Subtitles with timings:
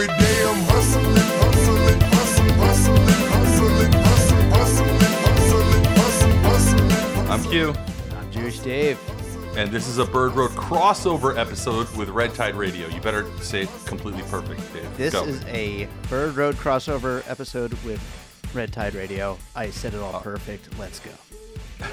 [0.00, 7.28] every day I'm hustling, hustling, hustling, hustling, hustling, hustling, hustling, hustling, hustling, hustling.
[7.28, 7.74] I'm Q,
[8.16, 8.96] I'm Jewish Dave.
[9.56, 12.86] and this is a Bird Road crossover episode with Red Tide Radio.
[12.86, 14.96] You better say it completely perfect, Dave.
[14.96, 15.24] This Go.
[15.24, 18.00] is a Bird Road crossover episode with
[18.54, 19.36] Red Tide Radio.
[19.56, 20.20] I said it all Oh.
[20.20, 20.78] perfect.
[20.78, 21.10] Let's go.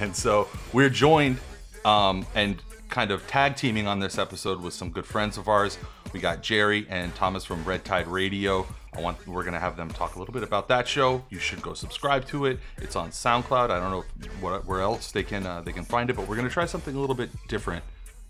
[0.00, 1.36] and so we're joined
[1.84, 5.76] um, and kind of tag teaming on this episode with some good friends of ours.
[6.12, 8.66] We got Jerry and Thomas from Red Tide Radio.
[8.94, 11.24] I want we're gonna have them talk a little bit about that show.
[11.30, 12.58] You should go subscribe to it.
[12.76, 13.70] It's on SoundCloud.
[13.70, 16.28] I don't know if, what, where else they can uh, they can find it, but
[16.28, 17.82] we're gonna try something a little bit different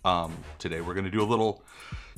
[0.04, 0.80] um, today.
[0.80, 1.64] We're gonna do a little.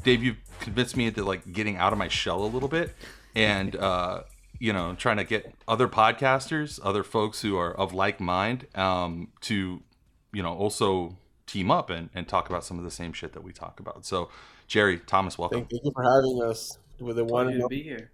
[0.03, 2.95] Dave, you've convinced me into like getting out of my shell a little bit,
[3.35, 4.25] and uh,
[4.59, 9.29] you know, trying to get other podcasters, other folks who are of like mind, um,
[9.43, 9.83] to
[10.31, 13.43] you know also team up and, and talk about some of the same shit that
[13.43, 14.05] we talk about.
[14.05, 14.29] So,
[14.67, 15.61] Jerry, Thomas, welcome.
[15.61, 18.11] Thank, thank you for having us with the one and to be here.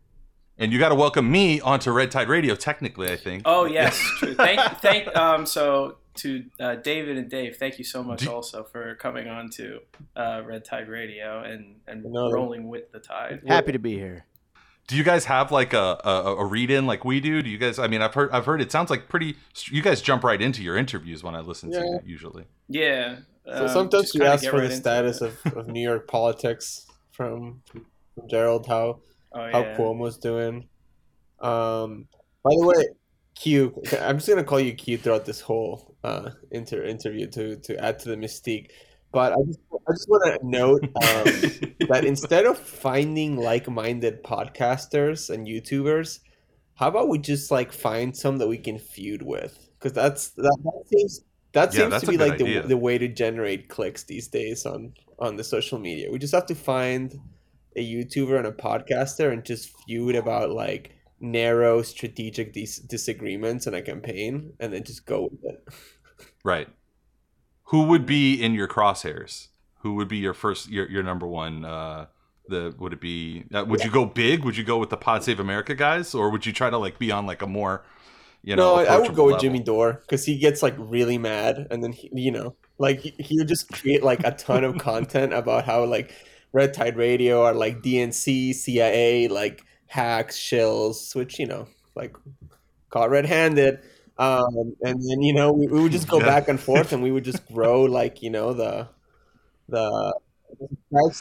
[0.58, 2.54] And you got to welcome me onto Red Tide Radio.
[2.54, 3.42] Technically, I think.
[3.46, 4.34] Oh yes, true.
[4.34, 5.16] Thank, thank.
[5.16, 9.26] Um, so to uh, David and Dave, thank you so much Do- also for coming
[9.28, 9.80] on to
[10.16, 12.30] uh, Red Tide Radio and and No.
[12.30, 13.40] rolling with the tide.
[13.46, 14.26] Happy to be here.
[14.86, 17.42] Do you guys have like a, a, a read in like we do?
[17.42, 17.78] Do you guys?
[17.78, 19.36] I mean, I've heard I've heard it sounds like pretty.
[19.66, 21.96] You guys jump right into your interviews when I listen to Yeah.
[21.96, 22.44] it usually.
[22.68, 23.16] Yeah.
[23.56, 27.62] So um, sometimes just we ask for the status of, of New York politics from,
[27.66, 27.84] from
[28.28, 29.00] Gerald, how
[29.32, 29.76] oh, how yeah.
[29.76, 30.68] Cuomo's doing.
[31.40, 32.06] Um,
[32.42, 32.88] by the way,
[33.34, 37.82] Q, I'm just gonna call you Q throughout this whole uh, inter interview to to
[37.82, 38.68] add to the mystique.
[39.12, 45.30] But I just I just want to note um, that instead of finding like-minded podcasters
[45.30, 46.20] and YouTubers,
[46.74, 49.68] how about we just like find some that we can feud with?
[49.78, 53.08] Because that's that, that seems that Yeah, seems to be like the, the way to
[53.08, 56.10] generate clicks these days on on the social media.
[56.10, 57.20] We just have to find
[57.76, 63.74] a YouTuber and a podcaster and just feud about like narrow strategic dis- disagreements in
[63.74, 65.68] a campaign, and then just go with it.
[66.44, 66.68] Right.
[67.64, 69.48] Who would be in your crosshairs?
[69.82, 71.64] Who would be your first, your, your number one?
[71.64, 72.06] Uh,
[72.48, 73.44] the would it be?
[73.54, 74.44] Uh, would you go big?
[74.44, 76.98] Would you go with the Pod Save America guys, or would you try to like
[76.98, 77.84] be on like a more,
[78.42, 78.76] you know?
[78.76, 79.40] no, I, would go with?
[79.40, 83.14] Jimmy Dore because he gets like really mad, and then he, you know, like he,
[83.18, 86.12] he would just create like a ton of content about how like
[86.52, 92.16] Red Tide Radio are like DNC, CIA, like hacks, shills, which you know, like
[92.90, 93.80] caught red-handed.
[94.18, 96.26] Um, and then you know we, we would just go Yeah.
[96.26, 98.88] back and forth, and we would just grow like you know the
[99.68, 100.14] the.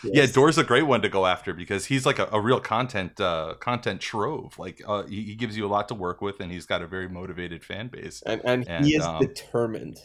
[0.03, 3.19] Yeah, Dore's a great one to go after because he's like a, a real content
[3.19, 4.57] uh, content trove.
[4.57, 6.87] Like uh, he, he gives you a lot to work with, and he's got a
[6.87, 8.21] very motivated fan base.
[8.25, 9.99] and and, And, he is um, determined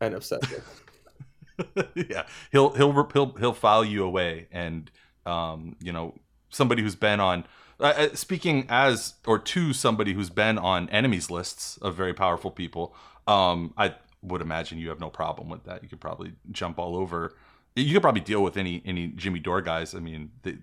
[0.00, 0.64] and obsessive.
[1.94, 4.90] yeah, he'll he'll he'll he'll file you away, and
[5.24, 6.14] um, you know
[6.50, 7.44] somebody who's been on.
[7.78, 12.50] Uh, uh, speaking as or to somebody who's been on enemies lists of very powerful
[12.50, 12.94] people,
[13.26, 15.82] um, I would imagine you have no problem with that.
[15.82, 17.36] You could probably jump all over.
[17.76, 19.94] You could probably deal with any any Jimmy Dore guys.
[19.94, 20.56] I mean, they,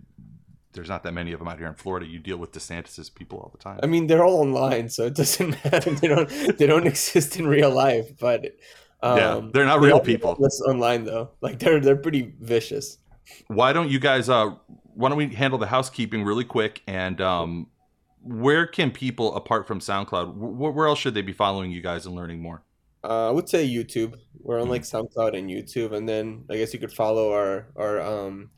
[0.74, 2.06] there's not that many of them out here in Florida.
[2.08, 3.80] You deal with DeSantis's people all the time.
[3.84, 5.92] I mean, they're all online, so it doesn't matter.
[5.92, 8.46] They don't they don't exist in real life, but
[9.02, 10.36] um, Yeah, they're not real people.
[10.40, 11.30] lists online though.
[11.42, 12.98] Like they're they're pretty vicious.
[13.48, 14.50] why don't you guys uh
[14.96, 17.68] why don't we handle the housekeeping really quick and um
[18.22, 22.06] where can people apart from soundcloud wh- where else should they be following you guys
[22.06, 22.64] and learning more
[23.04, 24.16] Uh, I would say YouTube.
[24.40, 24.72] We're on Mm-hmm.
[24.72, 28.52] like SoundCloud and YouTube, and then I guess you could follow our our um,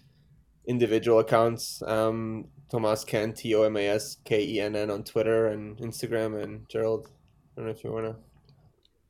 [0.68, 1.82] individual accounts.
[1.86, 5.78] Um, Tomas Ken T O M A S K E N N on Twitter and
[5.78, 7.08] Instagram, and Gerald.
[7.08, 8.16] I don't know if you wanna.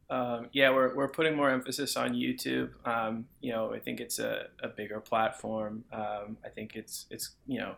[0.08, 2.70] Um, yeah, we're, we're putting more emphasis on YouTube.
[2.86, 5.84] Um, you know, I think it's a, a bigger platform.
[5.92, 7.76] Um, I think it's it's you know,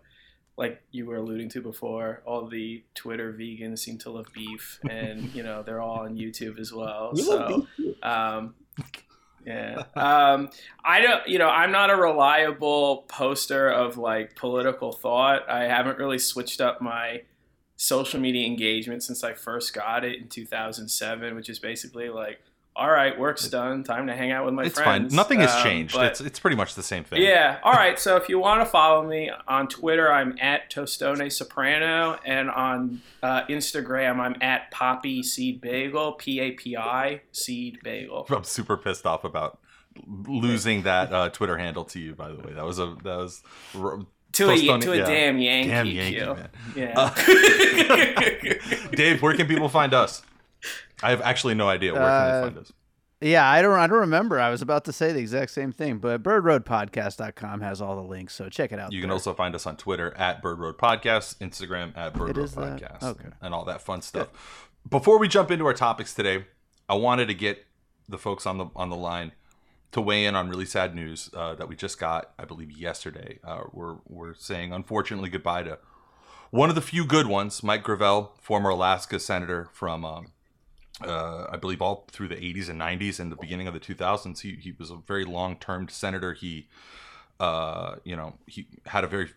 [0.57, 5.33] like you were alluding to before, all the Twitter vegans seem to love beef, and
[5.33, 7.11] you know they're all on YouTube as well.
[7.13, 7.35] We so.
[7.35, 8.07] love beef too.
[8.07, 8.55] Um,
[9.47, 9.83] yeah.
[9.95, 10.49] Um,
[10.83, 15.49] I don't, you know, I'm not a reliable poster of like political thought.
[15.49, 17.21] I haven't really switched up my
[17.77, 22.41] social media engagement since I first got it in 2007, which is basically like,
[22.77, 23.83] all right, work's done.
[23.83, 25.11] Time to hang out with my it's friends.
[25.11, 27.57] fine nothing has Um, changed but- it's it's pretty much the same thing yeah.
[27.63, 27.97] All right.
[27.99, 33.01] So if you want to follow me on Twitter, I'm at Tostone Soprano, and on
[33.23, 38.27] uh, Instagram, I'm at Poppy Seed Bagel, P A P I Seed Bagel.
[38.29, 39.59] i'm super pissed off about
[40.05, 43.41] losing that uh, twitter handle to you by the way that was a that was
[43.75, 43.97] r-
[44.33, 45.05] To a, to a yeah.
[45.05, 45.69] damn Yankee.
[45.69, 47.13] damn yankee Yeah.
[48.91, 50.21] dave where can people find us
[51.03, 52.73] i have actually no idea where can Uh, they find us
[53.19, 54.39] Yeah, I don't I don't remember.
[54.39, 58.35] I was about to say the exact same thing, but birdroadpodcast.com has all the links,
[58.35, 58.91] so check it out.
[58.93, 62.49] You can also find us on Twitter at Bird Road Podcast, Instagram at Bird Road?
[62.49, 63.29] Podcast, Okay.
[63.41, 64.27] and all that fun stuff.
[64.87, 66.45] Before we jump into our topics today,
[66.87, 67.65] I wanted to get
[68.07, 69.31] the folks on the on the line
[69.93, 73.39] to weigh in on really sad news uh, that we just got, I believe, yesterday.
[73.43, 75.79] Uh, we're we're saying unfortunately goodbye to
[76.51, 80.05] one of the few good ones, Mike Gravel, former Alaska senator from.
[80.05, 80.27] Um,
[81.05, 84.41] uh, I believe all through the 80s and 90s and the beginning of the 2000s.
[84.41, 86.33] He, he was a very long-term senator.
[86.33, 86.67] He,
[87.39, 89.29] uh, you know, he had a very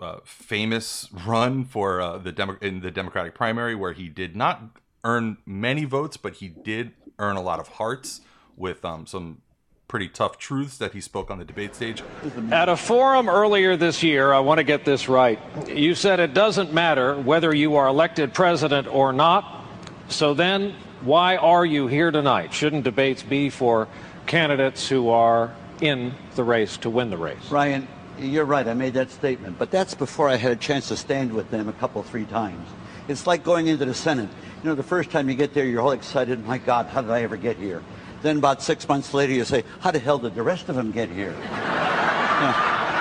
[0.00, 4.62] uh, famous run for uh, the Demo- in the Democratic primary where he did not
[5.04, 8.20] earn many votes, but he did earn a lot of hearts
[8.56, 9.42] with um, some
[9.86, 12.02] pretty tough truths that he spoke on the debate stage.
[12.50, 15.38] At a forum earlier this year, I want to get this right.
[15.68, 19.64] You said it doesn't matter whether you are elected president or not.
[20.08, 20.74] So then,
[21.04, 22.52] why are you here tonight?
[22.52, 23.88] Shouldn't debates be for
[24.26, 27.50] candidates who are in the race to win the race?
[27.50, 27.86] Ryan,
[28.18, 28.66] you're right.
[28.66, 29.58] I made that statement.
[29.58, 32.68] But that's before I had a chance to stand with them a couple, three times.
[33.06, 34.30] It's like going into the Senate.
[34.62, 36.44] You know, the first time you get there, you're all excited.
[36.46, 37.82] My God, how did I ever get here?
[38.22, 40.90] Then about six months later, you say, how the hell did the rest of them
[40.90, 41.34] get here?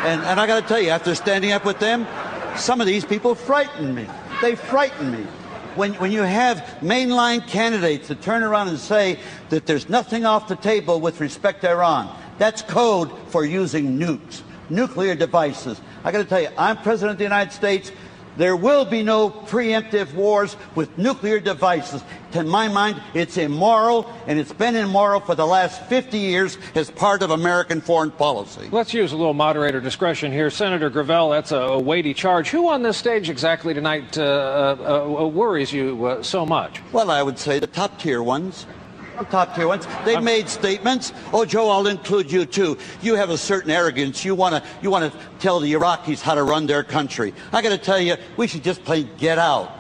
[0.04, 2.06] And, and I got to tell you, after standing up with them,
[2.58, 4.06] some of these people frighten me.
[4.42, 5.26] They frighten me.
[5.76, 10.48] When, when you have mainline candidates that turn around and say that there's nothing off
[10.48, 15.82] the table with respect to Iran, that's code for using nukes, nuclear devices.
[16.04, 17.92] I got to tell you, I'm President of the United States.
[18.38, 22.04] There will be no preemptive wars with nuclear devices.
[22.32, 26.90] To my mind, it's immoral, and it's been immoral for the last 50 years as
[26.90, 28.70] part of American foreign policy.
[28.72, 30.50] Let's use a little moderator discretion here.
[30.50, 32.50] Senator Gravel, that's a, a weighty charge.
[32.50, 36.82] Who on this stage exactly tonight uh, uh, uh, worries you uh, so much?
[36.92, 38.66] Well, I would say the top tier ones.
[39.26, 39.88] Top tier ones.
[40.06, 41.14] They've made statements.
[41.32, 42.78] Oh, Joe, I'll include you too.
[43.02, 44.24] You have a certain arrogance.
[44.24, 47.34] You want to you want to tell the Iraqis how to run their country.
[47.52, 49.72] I got to tell you, we should just plain get out.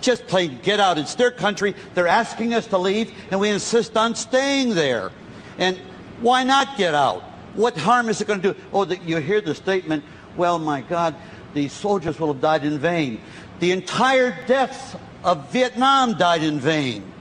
[0.00, 0.98] Just plain get out.
[0.98, 1.74] It's their country.
[1.94, 5.10] They're asking us to leave, and we insist on staying there.
[5.58, 5.78] And
[6.20, 7.22] why not get out?
[7.54, 8.60] What harm is it going to do?
[8.72, 10.04] Oh, the, you hear the statement,
[10.36, 11.14] well, my God,
[11.54, 13.20] the soldiers will have died in vain.
[13.60, 17.13] The entire deaths of Vietnam died in vain.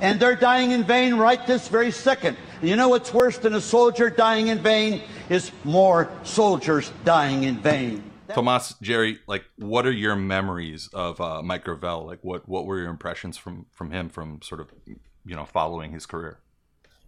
[0.00, 2.36] And they're dying in vain right this very second.
[2.60, 5.02] And you know what's worse than a soldier dying in vain?
[5.28, 8.08] Is more soldiers dying in vain.
[8.34, 12.06] Tomas, Jerry, like, what are your memories of uh, Mike Gravel?
[12.06, 15.92] Like, what what were your impressions from from him from sort of you know following
[15.92, 16.38] his career?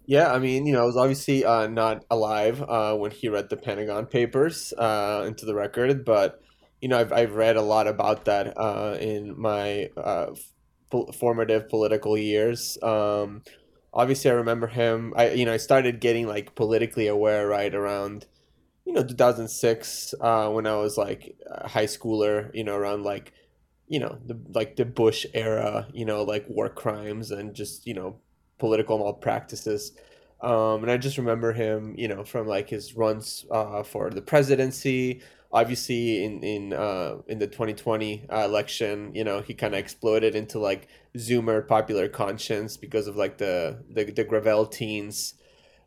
[0.06, 3.48] Yeah, I mean, you know, I was obviously uh, not alive uh, when he read
[3.48, 6.42] the Pentagon Papers uh, into the record, but
[6.80, 9.90] you know, I've I've read a lot about that uh, in my
[11.14, 12.78] formative political years.
[12.82, 13.42] Um,
[13.92, 15.12] obviously, I remember him.
[15.16, 18.26] I you know, I started getting like politically aware right around
[18.84, 22.50] you know 2006 uh, when I was like a high schooler.
[22.54, 23.32] You know, around like
[23.88, 25.88] you know the like the Bush era.
[25.92, 28.16] You know, like war crimes and just you know
[28.58, 29.92] political malpractices.
[30.42, 34.22] Um, and I just remember him, you know, from like his runs uh, for the
[34.22, 35.20] presidency.
[35.52, 40.36] Obviously, in in uh, in the 2020 uh, election, you know, he kind of exploded
[40.36, 45.34] into like Zoomer popular conscience because of like the the, the Gravel teens.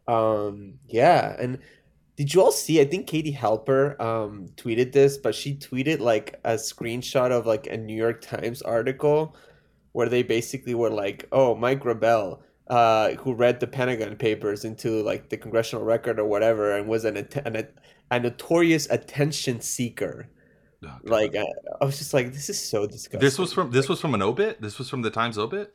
[0.07, 1.59] Um, yeah, and
[2.17, 2.79] did you all see?
[2.81, 7.65] I think Katie Halper um, tweeted this, but she tweeted like a screenshot of like
[7.67, 9.35] a New York Times article
[9.93, 15.01] where they basically were like, "Oh, Mike Gravel, uh, who read the Pentagon Papers into
[15.03, 17.67] like the congressional record or whatever, and was an, an
[18.15, 20.29] a notorious attention seeker."
[20.85, 21.45] Oh, Like, I,
[21.81, 24.21] I was just like, "This is so disgusting." this was from this was from an
[24.21, 24.61] obit.
[24.61, 25.73] This was from the Times obit.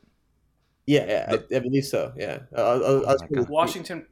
[0.89, 2.11] Yeah, yeah, I, I believe so.
[2.17, 4.05] Yeah, I, I, I was my gonna- Washington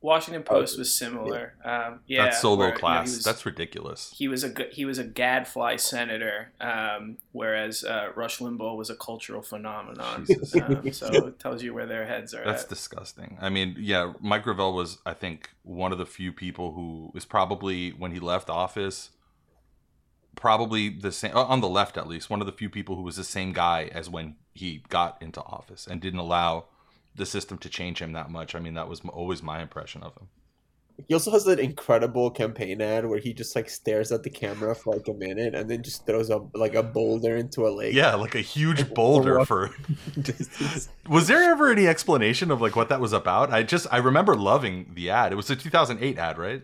[0.00, 1.54] Washington Post was similar.
[1.64, 3.06] Um, yeah, That's so low where, you know, class.
[3.06, 4.12] was- That's ridiculous.
[4.16, 8.90] he was a g- he was a gadfly senator, um, whereas uh, Rush Limbaugh was
[8.90, 10.26] a cultural phenomenon.
[10.28, 12.68] Um, so it tells you where their heads are That's at.
[12.68, 13.38] disgusting.
[13.40, 17.24] I mean, yeah, Mike Gravel was, I think, one of the few people who is
[17.24, 19.10] probably when he left office,
[20.36, 23.16] probably the same on the left at least, one of the few people who was
[23.16, 26.66] the same guy as when he got into office and didn't allow
[27.14, 28.54] the system to change him that much.
[28.54, 30.28] I mean, that was always my impression of him.
[31.08, 34.76] He also has that incredible campaign ad where he just like stares at the camera
[34.76, 37.94] for like a minute and then just throws a like a boulder into a lake.
[37.94, 39.70] Yeah, like a huge boulder for.
[41.08, 43.52] Was there ever any explanation of like what that was about?
[43.52, 45.32] I just I remember loving the ad.
[45.32, 46.62] It was a 2008 ad, right?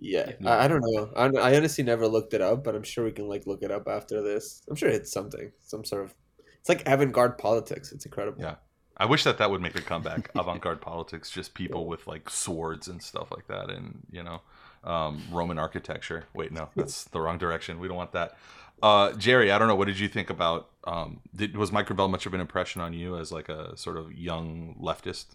[0.00, 1.10] Yeah, I, I don't know.
[1.14, 3.70] I, I honestly never looked it up, but I'm sure we can like look it
[3.70, 4.62] up after this.
[4.68, 6.14] I'm sure it's something, some sort of.
[6.60, 7.92] It's like avant-garde politics.
[7.92, 8.42] It's incredible.
[8.42, 8.56] Yeah.
[8.96, 10.30] I wish that that would make a comeback.
[10.38, 14.42] Avant-garde politics, just people with like swords and stuff like that, and you know,
[14.84, 16.24] um, Roman architecture.
[16.34, 17.78] Wait, no, that's the wrong direction.
[17.78, 18.36] We don't want that.
[18.82, 19.74] Uh, Jerry, I don't know.
[19.74, 20.70] What did you think about?
[20.84, 24.12] Um, did, was Gravel much of an impression on you as like a sort of
[24.12, 25.26] young leftist?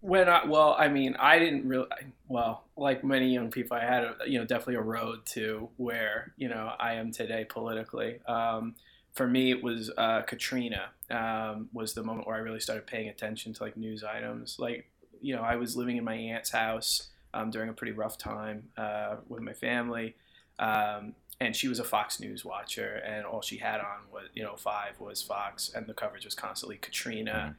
[0.00, 1.86] When I well, I mean, I didn't really
[2.28, 6.32] well, like many young people, I had a, you know definitely a road to where
[6.36, 8.18] you know I am today politically.
[8.26, 8.74] Um,
[9.12, 13.08] for me, it was uh, Katrina um, was the moment where I really started paying
[13.08, 14.56] attention to like news items.
[14.58, 14.90] Like
[15.20, 18.68] you know, I was living in my aunt's house um, during a pretty rough time
[18.76, 20.16] uh, with my family.
[20.58, 24.42] Um, and she was a Fox News watcher, and all she had on was, you
[24.42, 27.32] know, five was Fox, and the coverage was constantly Katrina.
[27.32, 27.52] Mm-hmm.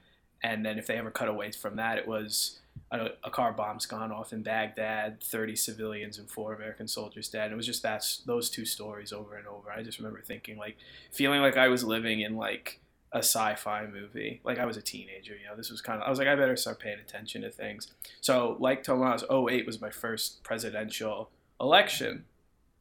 [0.43, 2.59] And then if they ever cut away from that, it was
[2.91, 7.45] a, a car bomb's gone off in Baghdad, 30 civilians and four American soldiers dead.
[7.45, 9.71] And it was just that's those two stories over and over.
[9.71, 10.77] I just remember thinking like,
[11.11, 12.79] feeling like I was living in like
[13.13, 14.41] a sci-fi movie.
[14.43, 15.55] Like I was a teenager, you know.
[15.55, 17.91] This was kind of I was like I better start paying attention to things.
[18.21, 21.29] So like Tomas, 08 was my first presidential
[21.59, 22.25] election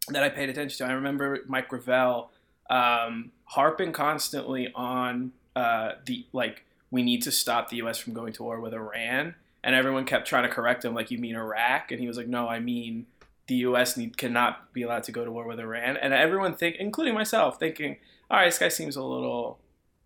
[0.08, 0.90] that I paid attention to.
[0.90, 2.30] I remember Mike Gravel
[2.68, 7.98] um, harping constantly on uh, the like we need to stop the U.S.
[7.98, 11.18] from going to war with Iran, and everyone kept trying to correct him like you
[11.18, 13.06] mean Iraq, and he was like no, I mean
[13.46, 13.96] the U.S.
[13.96, 17.58] Need, cannot be allowed to go to war with Iran, and everyone think, including myself,
[17.58, 17.96] thinking
[18.30, 19.58] all right, this guy seems a little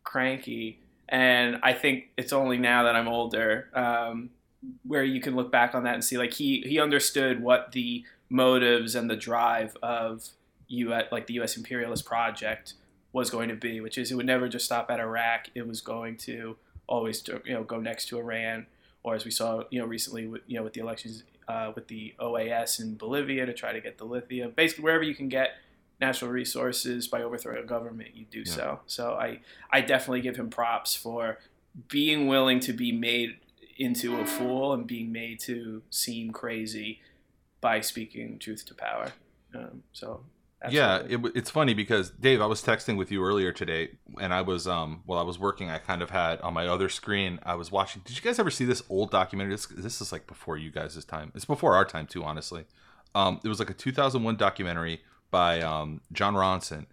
[0.03, 3.69] cranky, and I think it's only now that I'm older.
[3.75, 4.31] Um,
[4.87, 8.05] where you can look back on that and see like he he understood what the
[8.31, 10.29] motives and the drive of
[10.69, 11.05] U.S.
[11.12, 11.57] like the U.S.
[11.57, 12.75] imperialist project
[13.12, 15.49] was going to be, which is it would never just stop at Iraq.
[15.55, 18.67] It was going to always you know go next to Iran,
[19.03, 21.88] or as we saw you know recently with you know with the elections uh, with
[21.88, 24.53] the OAS in Bolivia to try to get the lithium.
[24.57, 25.50] Basically, wherever you can get
[26.00, 28.81] natural resources by overthrowing a government, you do so.
[28.87, 31.38] So I I definitely give him props for
[31.88, 33.38] being willing to be made
[33.76, 37.00] into a fool and being made to seem crazy
[37.61, 39.12] by speaking truth to power.
[39.55, 40.21] Um, so
[40.71, 43.90] Yeah, it, it's funny because Dave, I was texting with you earlier today,
[44.21, 46.88] and I was um while I was working, I kind of had on my other
[46.88, 48.02] screen, I was watching.
[48.04, 49.54] Did you guys ever see this old documentary?
[49.54, 51.33] This, this is like before you guys' time.
[51.35, 52.64] It's before our time too, honestly.
[53.14, 56.87] Um, it was like a 2001 documentary by um, Jon Ronson.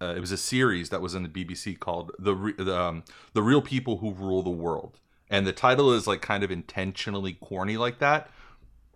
[0.00, 3.04] Uh, it was a series that was in the BBC called the Re- the, um,
[3.32, 4.98] the Real People Who Rule the World,
[5.30, 8.30] and the title is like kind of intentionally corny like that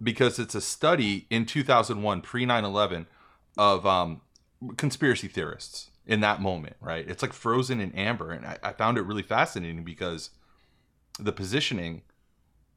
[0.03, 3.07] because it's a study in 2001 pre 9/11
[3.61, 4.23] of um,
[4.79, 7.07] conspiracy theorists in that moment, right?
[7.07, 10.31] It's like frozen in amber, and I, I found it really fascinating because
[11.19, 12.01] the positioning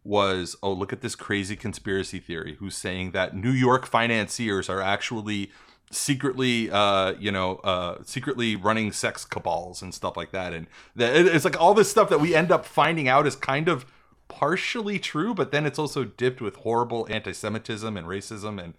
[0.04, 4.82] was, oh, look at this crazy conspiracy theory who's saying that New York financiers are
[4.82, 5.54] actually
[5.90, 11.46] secretly, uh, you know, uh, secretly running sex cabals and stuff like that, and it's
[11.46, 13.86] like all this stuff that we end up finding out is kind of
[14.28, 18.74] partially true, but then it's also dipped with horrible anti-Semitism and racism, and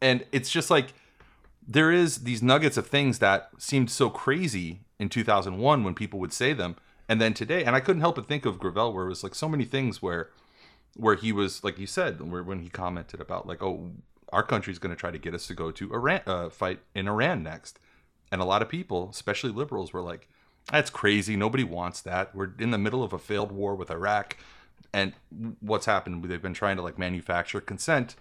[0.00, 0.94] and it's just like
[1.66, 6.32] there is these nuggets of things that seemed so crazy in 2001 when people would
[6.32, 6.76] say them.
[7.08, 9.36] And then today and i couldn't help but think of gravel where it was like
[9.36, 10.30] so many things where
[10.96, 13.92] where he was like you said where when he commented about like oh
[14.32, 17.06] our country's going to try to get us to go to iran uh, fight in
[17.06, 17.78] iran next.
[18.32, 20.28] And a lot of people especially liberals were like
[20.72, 21.36] that's crazy.
[21.36, 22.34] Nobody wants that.
[22.34, 24.36] We're in the middle of a failed war with iraq.
[24.92, 25.12] And
[25.60, 26.24] what's happened?
[26.24, 28.16] They've been trying to like manufacture consent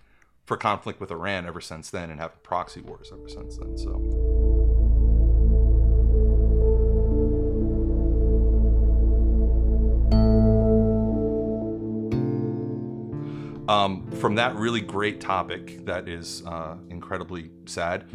[0.45, 3.77] for conflict with Iran ever since then and have proxy wars ever since then.
[3.77, 3.95] So
[13.67, 18.05] um, from that really great topic that is uh, incredibly sad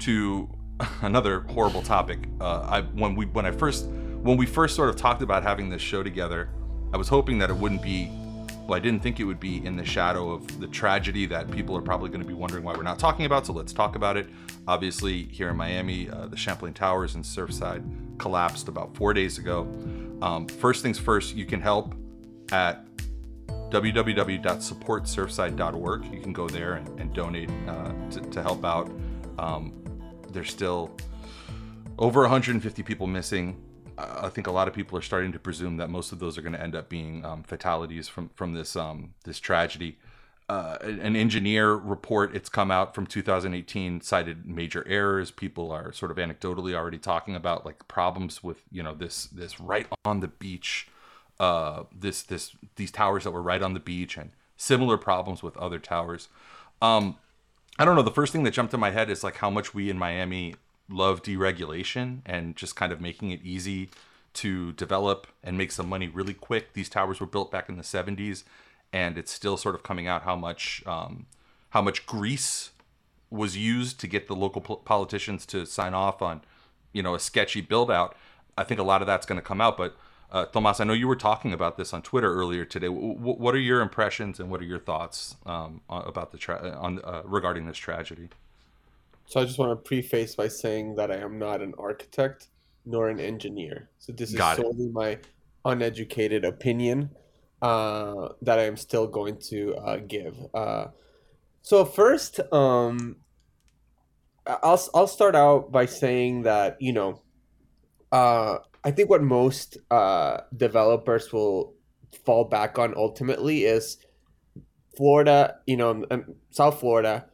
[0.00, 0.48] to
[1.02, 2.28] another horrible topic.
[2.40, 5.68] Uh, I when we when I first when we first sort of talked about having
[5.68, 6.50] this show together,
[6.92, 8.10] I was hoping that it wouldn't be.
[8.66, 11.76] Well, I didn't think it would be in the shadow of the tragedy that people
[11.76, 13.46] are probably going to be wondering why we're not talking about.
[13.46, 14.28] So let's talk about it.
[14.68, 17.82] Obviously, here in Miami, uh, the Champlain Towers in Surfside
[18.18, 19.62] collapsed about four days ago.
[20.22, 21.94] Um, first things first, you can help
[22.52, 22.86] at
[23.70, 26.12] www.supportsurfside.org.
[26.12, 28.92] You can go there and, and donate uh, to, to help out.
[29.38, 29.72] Um,
[30.30, 30.96] there's still
[31.98, 33.60] over 150 people missing.
[34.22, 36.42] I think a lot of people are starting to presume that most of those are
[36.42, 39.98] going to end up being um, fatalities from from this um, this tragedy.
[40.48, 45.30] Uh, an engineer report it's come out from 2018 cited major errors.
[45.30, 49.60] People are sort of anecdotally already talking about like problems with you know this this
[49.60, 50.88] right on the beach
[51.40, 55.56] uh, this this these towers that were right on the beach and similar problems with
[55.56, 56.28] other towers.
[56.80, 57.16] Um,
[57.78, 58.02] I don't know.
[58.02, 60.54] The first thing that jumped in my head is like how much we in Miami
[60.88, 63.90] love deregulation and just kind of making it easy
[64.34, 66.72] to develop and make some money really quick.
[66.72, 68.44] These towers were built back in the 70s,
[68.92, 71.26] and it's still sort of coming out how much um,
[71.70, 72.70] how much grease
[73.30, 76.42] was used to get the local po- politicians to sign off on,
[76.92, 78.14] you know, a sketchy build out.
[78.58, 79.78] I think a lot of that's going to come out.
[79.78, 79.96] But
[80.30, 82.88] uh, Tomas, I know you were talking about this on Twitter earlier today.
[82.88, 87.00] W- what are your impressions and what are your thoughts um, about the tra- on
[87.02, 88.28] uh, regarding this tragedy?
[89.32, 92.48] So I just want to preface by saying that I am not an architect
[92.84, 93.88] nor an engineer.
[93.98, 94.62] So this is Got it.
[94.62, 95.20] solely my
[95.64, 97.08] uneducated opinion
[97.62, 100.36] uh, that I am still going to uh, give.
[100.52, 100.88] Uh,
[101.62, 103.16] so first, um,
[104.46, 107.22] I'll I'll start out by saying that you know,
[108.12, 111.72] uh, I think what most uh, developers will
[112.26, 113.96] fall back on ultimately is
[114.94, 115.56] Florida.
[115.64, 117.31] You know, um, South Florida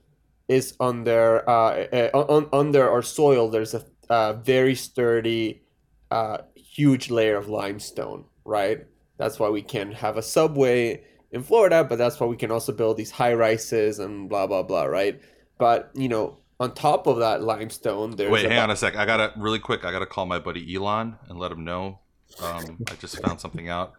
[0.49, 3.49] is under uh, uh, on, under our soil.
[3.51, 5.63] There's a, uh very sturdy,
[6.11, 8.25] uh, huge layer of limestone.
[8.45, 8.87] Right.
[9.19, 12.73] That's why we can have a subway in Florida, but that's why we can also
[12.73, 14.85] build these high rises and blah blah blah.
[14.85, 15.21] Right.
[15.59, 18.97] But you know, on top of that limestone, there's Wait, hang about- on a sec.
[18.97, 19.85] I gotta really quick.
[19.85, 22.01] I gotta call my buddy Elon and let him know.
[22.43, 23.95] Um, I just found something out.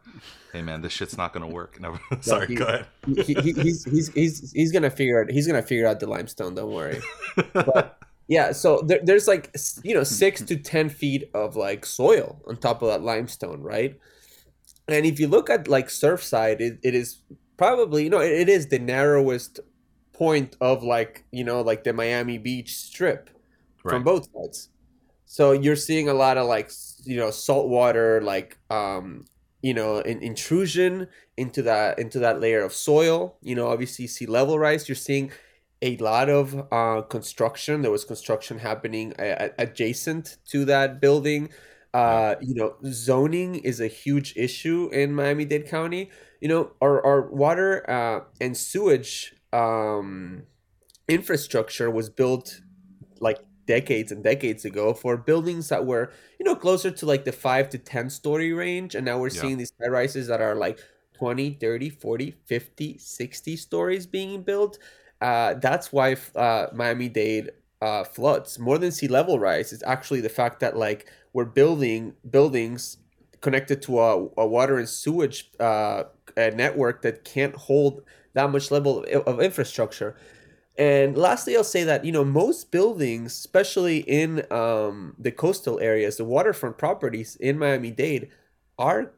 [0.54, 1.78] Hey man, this shit's not gonna work.
[1.82, 2.00] Never.
[2.22, 2.86] Sorry, he- go ahead.
[3.06, 5.32] he, he, he's, he's he's he's gonna figure it.
[5.32, 6.56] He's gonna figure out the limestone.
[6.56, 7.00] Don't worry.
[7.54, 12.42] But yeah, so there, there's like you know six to ten feet of like soil
[12.48, 14.00] on top of that limestone, right?
[14.88, 17.22] And if you look at like Surfside, it, it is
[17.58, 19.60] probably you know it, it is the narrowest
[20.14, 23.30] point of like you know like the Miami Beach strip
[23.84, 23.94] Right.
[23.94, 24.70] from both sides.
[25.26, 26.70] So you're seeing a lot of like
[27.04, 29.26] you know saltwater like um
[29.62, 33.38] you know in, intrusion into that into that layer of soil.
[33.42, 34.88] You know obviously sea level rise.
[34.90, 35.32] You're seeing
[35.82, 37.82] a lot of uh, construction.
[37.82, 41.50] There was construction happening a- adjacent to that building.
[41.94, 46.10] Uh, you know, zoning is a huge issue in Miami-Dade County.
[46.42, 50.44] You know, our, our water uh, and sewage um,
[51.08, 52.62] infrastructure was built
[53.20, 53.40] like
[53.70, 57.70] decades and decades ago for buildings that were, you know, closer to like the five
[57.70, 58.96] to 10 story range.
[58.96, 59.42] And now we're Yeah.
[59.42, 60.80] seeing these high rises that are like
[61.14, 64.80] 20, 30, 40, 50, 60 stories being built.
[65.22, 69.72] Uh, that's why uh, Miami Dade uh, floods more than sea level rise.
[69.74, 72.98] It's actually the fact that like we're building buildings
[73.42, 76.04] connected to a, a water and sewage uh,
[76.38, 80.16] network that can't hold that much level of, of infrastructure.
[80.80, 86.18] And lastly, I'll say that you know most buildings, especially in um, the coastal areas,
[86.18, 88.32] the waterfront properties in Miami Dade,
[88.80, 89.14] are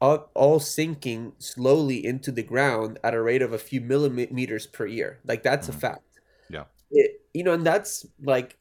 [0.00, 5.20] all, sinking slowly into the ground at a rate of a few millimeters per year.
[5.26, 5.80] Like that's a Mhm.
[5.80, 6.20] fact.
[6.48, 6.64] Yeah.
[6.90, 8.58] It, you know, and that's like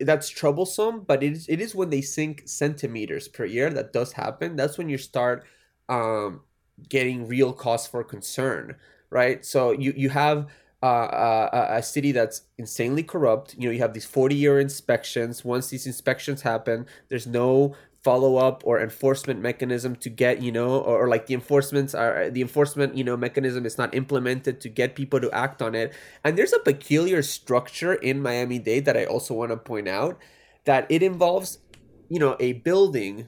[0.00, 4.12] that's troublesome, but it is it is when they sink centimeters per year that does
[4.12, 4.56] happen.
[4.56, 5.44] That's when you start
[5.88, 6.42] um,
[6.88, 8.76] getting real cause for concern,
[9.10, 9.44] right?
[9.44, 10.48] So you you have
[10.82, 13.54] uh, a, a city that's insanely corrupt.
[13.58, 15.44] You know, you have these forty year inspections.
[15.44, 17.74] Once these inspections happen, there's no
[18.06, 22.30] follow up or enforcement mechanism to get you know or, or like the enforcements are
[22.30, 25.92] the enforcement you know mechanism is not implemented to get people to act on it
[26.22, 30.16] and there's a peculiar structure in Miami-Dade that I also want to point out
[30.66, 31.58] that it involves
[32.08, 33.26] you know a building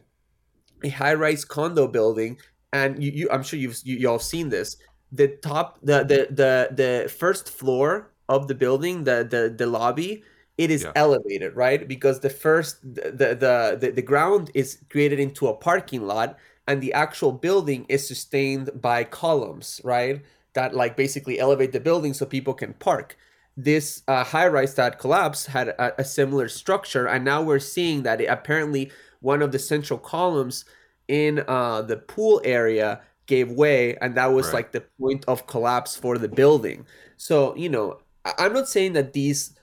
[0.84, 2.38] a high-rise condo building
[2.72, 4.76] and you, you I'm sure you've you, y'all seen this
[5.12, 10.22] the top the the the the first floor of the building the the the lobby
[10.58, 10.94] it is Yeah.
[10.96, 11.86] elevated right?
[11.86, 16.82] Because the first the, the the the ground is created into a parking lot and
[16.82, 20.22] the actual building is sustained by columns right?
[20.54, 23.16] That like basically elevate the building so people can park.
[23.56, 28.02] This uh, high rise that collapsed had a, a similar structure and now we're seeing
[28.04, 30.64] that it, apparently one of the central columns
[31.08, 34.54] in uh, the pool area gave way and that was Right.
[34.54, 36.84] like the point of collapse for the building
[37.16, 37.98] so you know
[38.38, 39.54] i'm not saying that these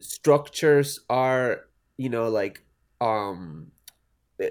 [0.00, 1.60] structures are
[1.96, 2.62] you know like
[3.00, 3.70] um
[4.42, 4.46] uh,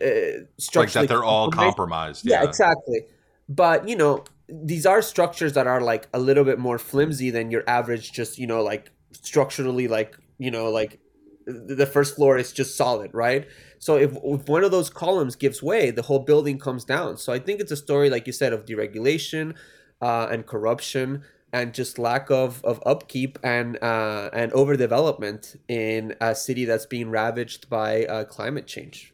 [0.76, 1.76] like that they're all compromised.
[1.76, 2.26] compromised.
[2.26, 3.06] yeah exactly
[3.50, 7.52] but you know these are structures that are like a little bit more flimsy than
[7.52, 11.00] your average just you know like structurally like you know like
[11.48, 13.48] the first floor is just solid right
[13.86, 17.32] so if, if one of those columns gives way the whole building comes down so
[17.32, 19.54] i think it's a story like you said of deregulation
[20.02, 26.34] uh, and corruption and just lack of, of upkeep and uh, and overdevelopment in a
[26.36, 29.14] city that's being ravaged by uh, climate change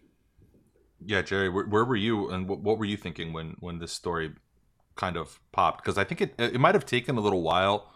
[1.06, 3.92] Yeah, Jerry, where, where were you, and what, what were you thinking when when this
[3.92, 4.28] story
[4.96, 5.84] kind of popped?
[5.84, 7.92] Because I think it it might have taken a little while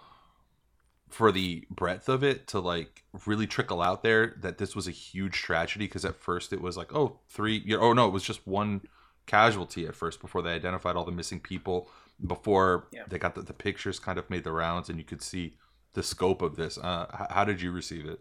[1.10, 4.91] for the breadth of it to like really trickle out there that this was a
[4.91, 8.24] huge tragedy because at first it was like oh three you oh no it was
[8.24, 8.82] just one
[9.28, 11.88] casualty at first before they identified all the missing people
[12.28, 13.04] before Yeah.
[13.08, 15.56] they got the, the pictures kind of made the rounds and you could see
[15.94, 18.20] the scope of this uh, h- how did you receive it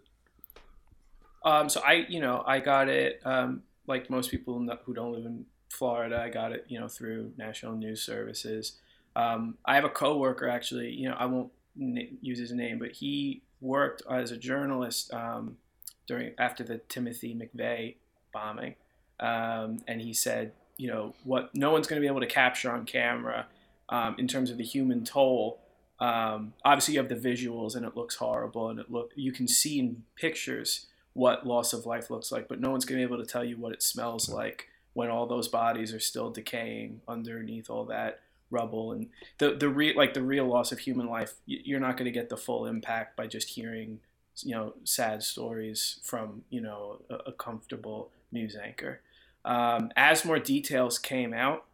[1.42, 5.12] Um, so I, you know, I got it um, like most people no- who don't
[5.12, 6.20] live in Florida.
[6.22, 8.78] I got it, you know, through National News Services.
[9.16, 10.90] Um, I have a coworker actually.
[10.90, 15.56] You know, I won't use his name, but he worked as a journalist um,
[16.06, 17.96] during after the Timothy McVeigh
[18.32, 18.74] bombing,
[19.20, 22.70] um, and he said, you know, what no one's going to be able to capture
[22.70, 23.46] on camera
[23.88, 25.60] um, in terms of the human toll.
[26.00, 29.48] Um, obviously, you have the visuals, and it looks horrible, and it look you can
[29.48, 33.12] see in pictures what loss of life looks like, but no one's going to be
[33.12, 37.00] able to tell you what it smells like when all those bodies are still decaying
[37.06, 38.20] underneath all that
[38.54, 41.34] rubble and the the re- like the real loss of human life.
[41.46, 44.00] You're not going to get the full impact by just hearing
[44.42, 49.00] you know sad stories from you know a, a comfortable news anchor.
[49.44, 51.66] Um, as more details came out,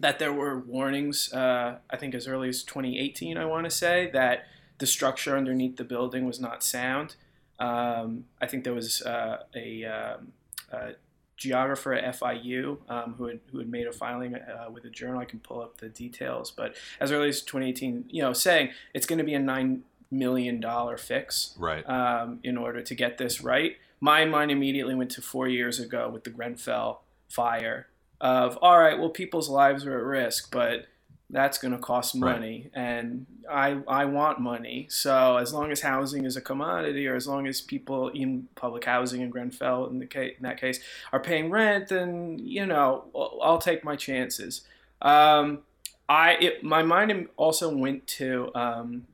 [0.00, 4.10] that there were warnings, uh, I think as early as 2018, I want to say,
[4.12, 4.46] that
[4.78, 7.16] the structure underneath the building was not sound.
[7.58, 10.32] Um, I think there was uh, a, um,
[10.72, 10.92] a
[11.40, 15.18] geographer at FIU um, who, had, who had made a filing uh, with a journal.
[15.18, 19.06] I can pull up the details, but as early as 2018, you know, saying it's
[19.06, 20.62] going to be a $9 million
[20.98, 23.76] fix right um, in order to get this right.
[24.00, 27.88] My mind immediately went to four years ago with the Grenfell fire
[28.20, 30.86] of, all right, well, people's lives are at risk, but
[31.32, 32.32] that's going to cost Right.
[32.32, 32.70] money.
[32.74, 34.86] And I, I want money.
[34.90, 38.84] So as long as housing is a commodity or as long as people in public
[38.84, 40.80] housing in Grenfell, in, the case, in that case,
[41.12, 44.62] are paying rent, then, you know, I'll, I'll take my chances.
[45.02, 45.60] Um,
[46.08, 49.06] I, it, my mind also went to um,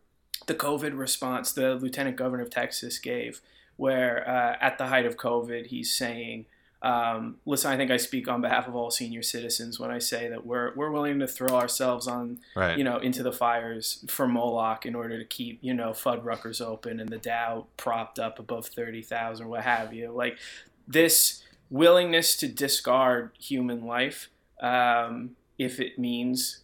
[0.46, 3.42] the COVID response the lieutenant governor of Texas gave,
[3.76, 6.46] where uh, at the height of COVID, he's saying,
[6.86, 10.28] um, "Listen, I think I speak on behalf of all senior citizens when I say
[10.28, 14.26] that we're we're willing to throw ourselves on, right you know, into the fires for
[14.28, 18.66] Moloch in order to keep you know Fuddruckers open and the Dow propped up above
[18.66, 20.10] thirty thousand, what have you.
[20.12, 20.38] Like
[20.86, 26.60] this willingness to discard human life, um, if it means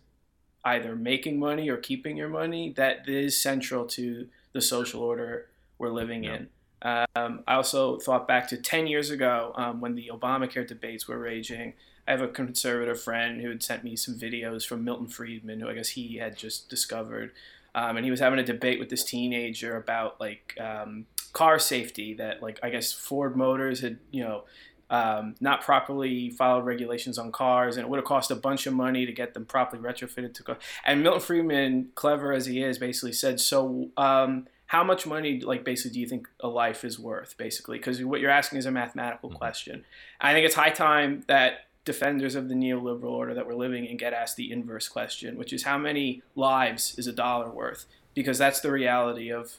[0.64, 5.90] either making money or keeping your money, that is central to the social order we're
[5.90, 6.35] living Yeah.
[6.37, 6.48] in.
[6.83, 11.18] Um, I also thought back to 10 years ago um, when the Obamacare debates were
[11.18, 11.75] raging.
[12.07, 15.68] I have a conservative friend who had sent me some videos from Milton Friedman, who
[15.68, 17.31] I guess he had just discovered.
[17.75, 22.14] Um, and he was having a debate with this teenager about like um, car safety
[22.14, 24.45] that like I guess Ford Motors had you know
[24.90, 28.75] um, not properly followed regulations on cars, and it would have cost a bunch of
[28.75, 30.57] money to get them properly retrofitted to go.
[30.85, 35.64] And Milton Friedman, clever as he is, basically said, "So, um, how much money, like,
[35.64, 37.37] basically, do you think a life is worth?
[37.37, 39.35] Basically, because what you're asking is a mathematical Mhm.
[39.35, 39.85] question.
[40.18, 43.98] I think it's high time that defenders of the neoliberal order that we're living in
[43.98, 47.85] get asked the inverse question, which is how many lives is a dollar worth?
[48.14, 49.58] Because that's the reality of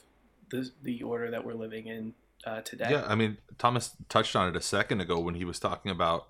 [0.50, 2.88] the the order that we're living in uh, today.
[2.90, 6.26] Yeah, I mean, Thomas touched on it a second ago when he was talking about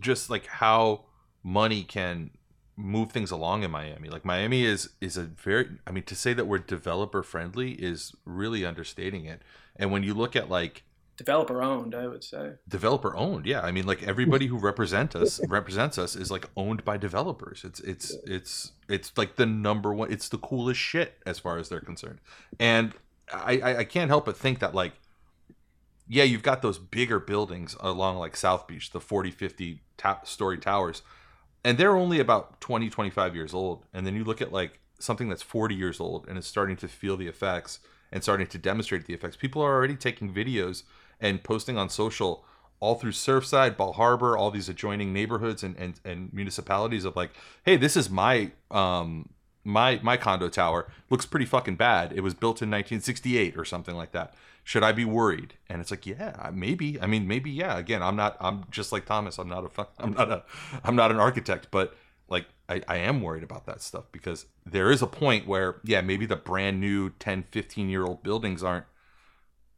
[0.00, 1.04] just like how
[1.44, 2.30] money can
[2.76, 4.08] move things along in Miami.
[4.08, 8.12] Like Miami is is a very I mean to say that we're developer friendly is
[8.24, 9.42] really understating it.
[9.76, 10.84] And when you look at like
[11.16, 12.52] Developer owned, I would say.
[12.68, 16.84] developer owned, yeah, I mean like everybody who represent us represents us is like owned
[16.84, 17.64] by developers.
[17.64, 21.70] It's it's it's it's like the number one it's the coolest shit as far as
[21.70, 22.20] they're concerned.
[22.60, 22.92] And
[23.32, 24.92] I I, I can't help but think that like
[26.08, 30.58] yeah, you've got those bigger buildings along like South Beach, the 40, 50 ta- story
[30.58, 31.02] towers,
[31.66, 33.86] and they're only about 20, 25 years old.
[33.92, 36.86] And then you look at like something that's 40 years old and it's starting to
[36.86, 37.80] feel the effects
[38.12, 39.34] and starting to demonstrate the effects.
[39.34, 40.84] People are already taking videos
[41.20, 42.44] and posting on social
[42.78, 47.30] all through Surfside, Bal Harbour, all these adjoining neighborhoods and, and, and municipalities of like,
[47.64, 49.30] hey, this is my um
[49.64, 50.86] my my condo tower.
[51.10, 52.12] Looks pretty fucking bad.
[52.12, 54.34] It was built in 1968 or something like that.
[54.66, 55.54] Should I be worried?
[55.68, 57.00] And it's like, yeah, maybe.
[57.00, 57.78] I mean, maybe, yeah.
[57.78, 58.36] Again, I'm not.
[58.40, 59.38] I'm just like Thomas.
[59.38, 59.86] I'm not a.
[60.00, 60.42] I'm not a.
[60.82, 61.94] I'm not an architect, but
[62.28, 66.00] like I, I am worried about that stuff because there is a point where yeah
[66.00, 68.86] maybe the brand new 10 15 year old buildings aren't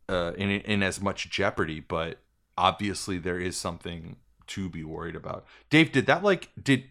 [0.09, 2.21] uh, in in as much jeopardy but
[2.57, 6.85] obviously there is something to be worried about dave did that like did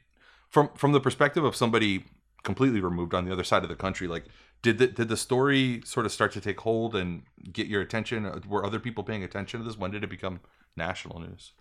[0.48, 2.06] from from the perspective of somebody
[2.44, 4.26] completely removed on the other side of the country like
[4.62, 8.42] did the, did the story sort of start to take hold and get your attention
[8.48, 10.40] were other people paying attention to this when did it become
[10.76, 11.54] national news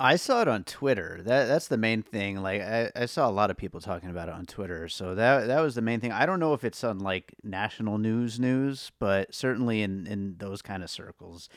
[0.00, 1.20] I saw it on Twitter.
[1.24, 2.40] That that's the main thing.
[2.40, 4.88] Like I, I saw a lot of people talking about it on Twitter.
[4.88, 6.12] So that that was the main thing.
[6.12, 10.62] I don't know if it's on like national news news, but certainly in in those
[10.62, 11.48] kind of circles.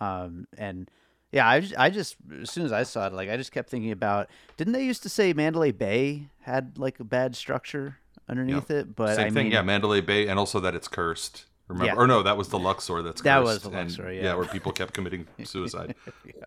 [0.00, 0.88] Um, and
[1.32, 3.90] yeah, I I just as soon as I saw it, like I just kept thinking
[3.90, 4.28] about.
[4.56, 8.94] Didn't they used to say Mandalay Bay had like a bad structure underneath it?
[8.94, 11.44] But Same I thing, mean, yeah, Mandalay Bay, and also that it's cursed.
[11.68, 11.86] Remember?
[11.94, 12.00] Yeah.
[12.02, 13.24] Or no, that was the Luxor that's cursed.
[13.24, 14.22] That was the and- Luxor, yeah.
[14.22, 14.34] yeah.
[14.34, 15.94] where people kept committing suicide.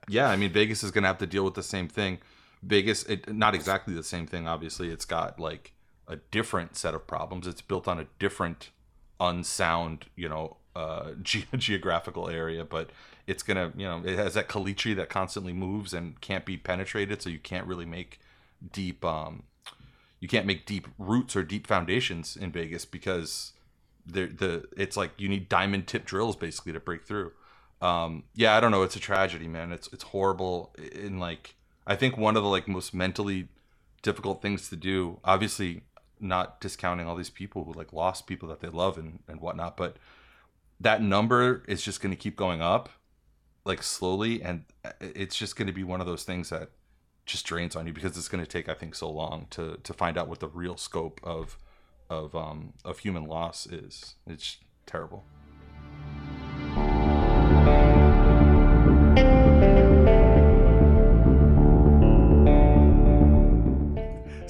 [0.08, 0.30] yeah.
[0.30, 2.20] I mean, Vegas is going to have to deal with the same thing.
[2.63, 4.89] Vegas, it, not exactly the same thing, obviously.
[4.89, 5.74] It's got like
[6.08, 7.46] a different set of problems.
[7.48, 8.70] It's built on a different,
[9.22, 12.89] unsound, you know, uh, ge- geographical area, but
[13.28, 17.22] it's to, you know, it has that caliche that constantly moves and can't be penetrated,
[17.22, 18.20] so you can't really make
[18.72, 19.44] deep, um,
[20.21, 23.51] you can't make deep roots or deep foundations in Vegas because
[24.05, 27.34] the the it's like you need diamond tip drills basically to break through.
[27.81, 28.84] Um, yeah, I don't know.
[28.84, 29.73] It's a tragedy, man.
[29.73, 30.73] It's it's horrible.
[30.93, 31.55] In like,
[31.86, 33.49] I think one of the like most mentally
[34.03, 35.19] difficult things to do.
[35.23, 35.81] Obviously,
[36.19, 39.75] not discounting all these people who like lost people that they love and and whatnot,
[39.75, 39.97] but
[40.79, 42.89] that number is just going to keep going up,
[43.65, 44.65] like slowly, and
[44.99, 46.69] it's just going to be one of those things that
[47.32, 49.94] just drains on you because it's going to take I think so long to to
[49.94, 51.58] find out what the real scope of
[52.10, 54.15] of um of human loss is.
[54.28, 55.24] It's terrible.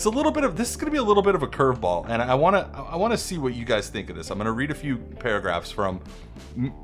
[0.01, 1.47] It's a little bit of this is going to be a little bit of a
[1.47, 4.31] curveball, and I want to I want to see what you guys think of this.
[4.31, 6.01] I'm going to read a few paragraphs from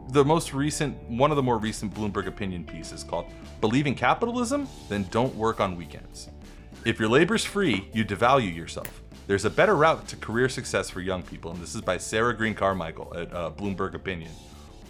[0.10, 3.26] the most recent one of the more recent Bloomberg opinion pieces called
[3.60, 4.68] "Believe in Capitalism?
[4.88, 6.30] Then Don't Work on Weekends."
[6.86, 9.02] If your labor's free, you devalue yourself.
[9.26, 12.38] There's a better route to career success for young people, and this is by Sarah
[12.38, 14.30] Green Carmichael at uh, Bloomberg Opinion,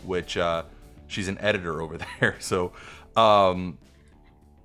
[0.04, 0.64] which uh,
[1.08, 2.36] she's an editor over there.
[2.42, 2.74] So,
[3.16, 3.78] um,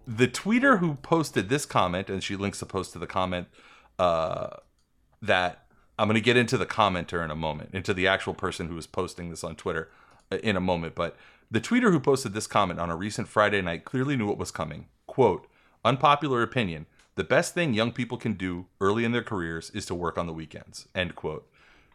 [0.06, 3.48] the tweeter who posted this comment, and she links the post to the comment
[3.98, 4.48] uh,
[5.20, 5.66] that
[5.98, 8.74] I'm going to get into the commenter in a moment, into the actual person who
[8.74, 9.90] was posting this on Twitter
[10.30, 10.94] uh, in a moment.
[10.94, 11.16] But
[11.50, 14.50] the tweeter who posted this comment on a recent Friday night clearly knew what was
[14.50, 14.86] coming.
[15.06, 15.46] Quote,
[15.84, 16.86] unpopular opinion.
[17.14, 20.26] The best thing young people can do early in their careers is to work on
[20.26, 20.88] the weekends.
[20.94, 21.46] End quote.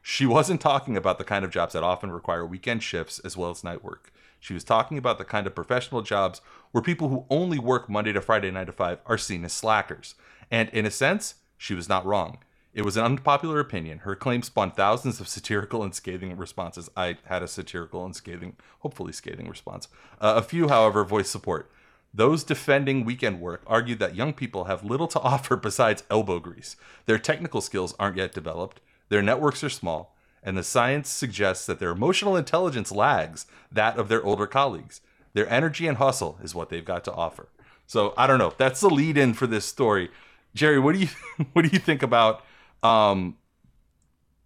[0.01, 3.49] She wasn't talking about the kind of jobs that often require weekend shifts as well
[3.49, 4.13] as night work.
[4.39, 6.39] She was talking about the kind of professional jobs
[6.71, 10.15] where people who only work Monday to Friday, 9 to 5, are seen as slackers.
[10.51, 12.39] And in a sense, she was not wrong.
[12.73, 13.99] It was an unpopular opinion.
[13.99, 16.89] Her claim spawned thousands of satirical and scathing responses.
[16.95, 19.87] I had a satirical and scathing, hopefully scathing response.
[20.21, 21.71] Uh, a few, however, voiced support.
[22.13, 26.75] Those defending weekend work argued that young people have little to offer besides elbow grease.
[27.05, 31.79] Their technical skills aren't yet developed, their networks are small, and the science suggests that
[31.79, 35.01] their emotional intelligence lags that of their older colleagues.
[35.37, 37.47] Their energy and hustle is what they've got to offer.
[37.85, 38.55] So I don't know.
[38.57, 40.09] That's the lead in for this story.
[40.55, 41.09] Jerry, what do you
[41.53, 42.43] what do you think about
[42.81, 43.37] um,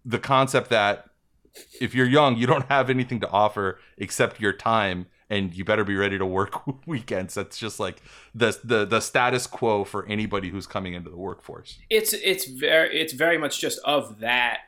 [0.04, 1.06] the concept that
[1.80, 5.82] if you're young, you don't have anything to offer except your time, and you better
[5.82, 7.32] be ready to work weekends.
[7.32, 8.02] That's just like
[8.34, 11.78] the the the status quo for anybody who's coming into the workforce.
[11.88, 14.58] It's it's very it's very much just of that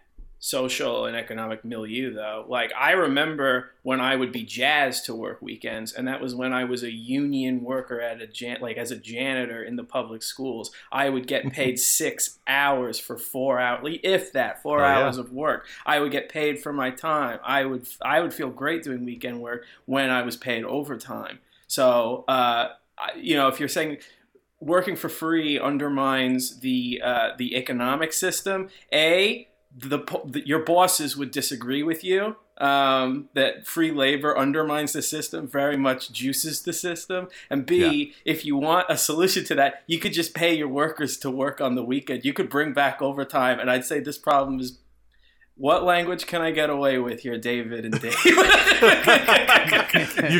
[0.46, 2.44] social and economic milieu though.
[2.46, 6.52] Like I remember when I would be jazzed to work weekends and that was when
[6.52, 10.22] I was a union worker at a jan like as a janitor in the public
[10.22, 10.70] schools.
[10.92, 14.98] I would get paid 6 hours for 4 hours if that 4 Oh, yeah.
[14.98, 15.66] hours of work.
[15.86, 17.38] I would get paid for my time.
[17.42, 21.38] I would I would feel great doing weekend work when I was paid overtime.
[21.68, 23.96] So, uh I- you know, if you're saying
[24.60, 28.68] working for free undermines the uh, the economic system.
[28.92, 35.02] A the, the your bosses would disagree with you um, that free labor undermines the
[35.02, 37.28] system, very much juices the system.
[37.50, 41.16] And B, if you want a solution to that, you could just pay your workers
[41.18, 42.24] to work on the weekend.
[42.24, 44.78] You could bring back overtime, and I'd say this problem is.
[45.56, 48.12] What language can I get away with here, David and Dave?
[48.24, 48.34] you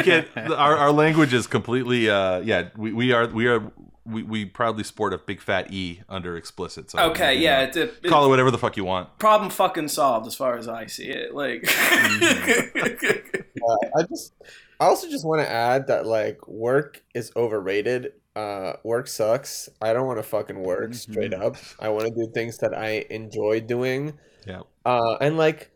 [0.02, 3.70] can our, our language is completely uh yeah we, we are we are
[4.06, 7.60] we, we proudly sport a big fat e under explicit so okay, you can, yeah,
[7.62, 10.56] it's a, it's call it whatever the fuck you want problem fucking solved as far
[10.58, 11.34] as I see it.
[11.34, 11.64] Like,
[13.64, 14.32] Uh, I just,
[14.80, 18.12] I also just want to add that like work is overrated.
[18.36, 19.68] Uh, work sucks.
[19.80, 21.56] I don't want to fucking work straight up.
[21.78, 24.18] I want to do things that I enjoy doing.
[24.46, 25.70] yeah Uh, and like,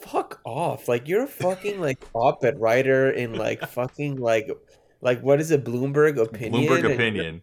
[0.00, 0.88] fuck off.
[0.88, 4.48] Like you're a fucking like op-ed writer in like fucking like,
[5.00, 5.64] like what is it?
[5.64, 6.52] Bloomberg opinion.
[6.52, 7.42] bloomberg opinion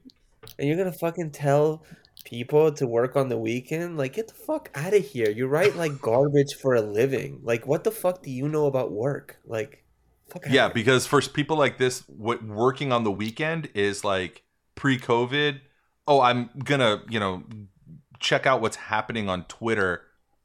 [0.58, 1.84] and you're gonna fucking tell
[2.23, 3.97] people to work on the weekend?
[3.97, 5.29] Like get the fuck out of here.
[5.29, 7.41] You write like garbage for a living.
[7.43, 9.38] Like what the fuck do you know about work?
[9.45, 9.84] Like
[10.29, 10.73] fuck yeah here.
[10.73, 14.43] because for people like this what working on the weekend is like
[14.75, 15.60] pre-COVID,
[16.08, 17.43] oh, I'm gonna, you know,
[18.19, 20.01] check out what's happening on Twitter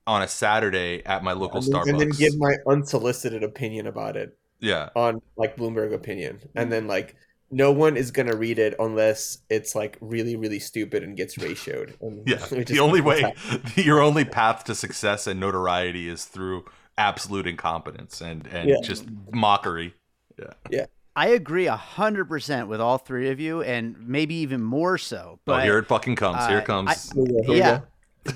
[0.06, 1.88] on a Saturday at my local and then, Starbucks.
[1.88, 6.70] and then give my unsolicited opinion about it yeah, on like Bloomberg opinion, and mm.
[6.70, 7.16] then like
[7.50, 11.94] no one is gonna read it unless it's like really really stupid and gets ratioed.
[12.00, 12.36] And yeah.
[12.64, 13.84] The only way, happening.
[13.84, 16.64] your only path to success and notoriety is through
[16.98, 18.76] absolute incompetence and and Yeah.
[18.82, 19.94] just mockery.
[20.38, 20.52] Yeah.
[20.70, 20.86] Yeah.
[21.16, 25.32] I agree a hundred percent with all three of you, and maybe even more so.
[25.34, 26.46] oh, But here it fucking comes.
[26.46, 27.10] here uh, it comes.
[27.12, 27.80] Here we go, here we yeah.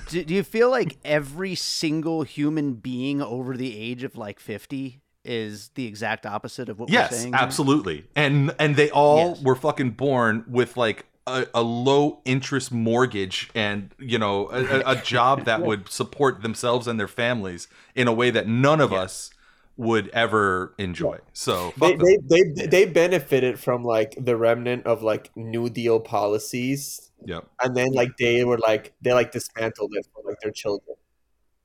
[0.09, 5.01] do, do you feel like every single human being over the age of like fifty
[5.25, 7.33] is the exact opposite of what we're saying?
[7.33, 7.43] here?
[7.43, 8.05] absolutely.
[8.15, 9.43] And and they all Yes.
[9.43, 14.97] were fucking born with like a, a low interest mortgage and you know a, a,
[14.97, 19.31] job that would support themselves and their families in a way that none of us
[19.77, 21.19] would ever enjoy.
[21.33, 27.11] So They, they they they benefited from like the remnant of like New Deal policies,
[27.25, 27.49] Yep.
[27.63, 30.97] and then like they were like they like dismantled it for like their children.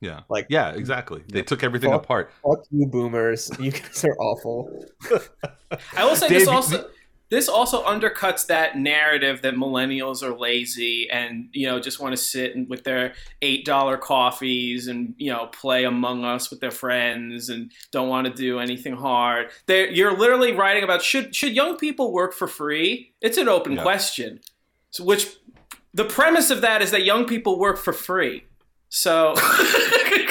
[0.00, 0.20] Yeah.
[0.28, 1.22] Like- yeah, exactly.
[1.28, 2.04] They took everything Fuck.
[2.04, 2.32] apart.
[2.42, 3.50] Fuck you, boomers!
[3.60, 4.86] You guys are awful.
[5.96, 6.88] I will say Dave, this also
[7.28, 12.16] this also undercuts that narrative that millennials are lazy and you know just want to
[12.16, 16.72] sit and, with their eight dollar coffees and you know play Among Us with their
[16.72, 19.50] friends and don't want to do anything hard.
[19.66, 23.12] They're, you're literally writing about should should young people work for free?
[23.20, 23.82] It's an open Yeah.
[23.82, 24.40] question.
[24.90, 25.28] So which
[25.94, 28.44] the premise of that is that young people work for free.
[28.92, 29.34] So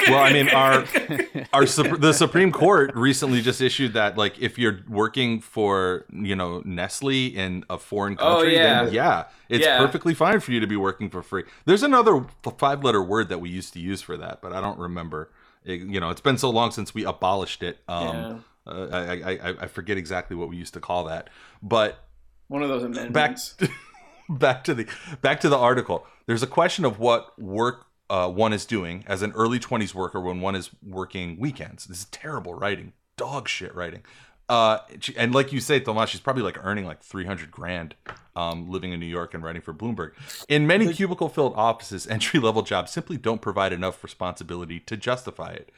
[0.10, 0.86] Well, I mean, our
[1.54, 6.62] our the Supreme Court recently just issued that like if you're working for you know
[6.66, 8.92] Nestle in a foreign Oh, country, then yeah.
[8.92, 9.78] yeah, it's Yeah.
[9.78, 11.44] perfectly fine for you to be working for free.
[11.66, 12.26] There's another
[12.58, 15.32] five letter word that we used to use for that, but I don't remember.
[15.64, 17.80] It- you know, it's been so long since we abolished it.
[17.88, 21.30] Um, uh, I, I, I forget exactly what we used to call that,
[21.64, 22.04] but
[22.48, 23.56] one of those back amendments.
[24.30, 24.88] back to the
[25.22, 29.22] back to the article there's a question of what work uh, one is doing as
[29.22, 31.86] an early 20s worker when one is working weekends.
[31.86, 34.02] This is terrible writing dog shit writing.
[34.48, 34.80] Uh,
[35.16, 37.94] and like you say Tomas, she's probably like earning like 300 grand
[38.36, 40.14] um, living in new york and writing for bloomberg.
[40.48, 45.52] In many cubicle filled offices entry level jobs simply don't provide enough responsibility to justify
[45.52, 45.72] it.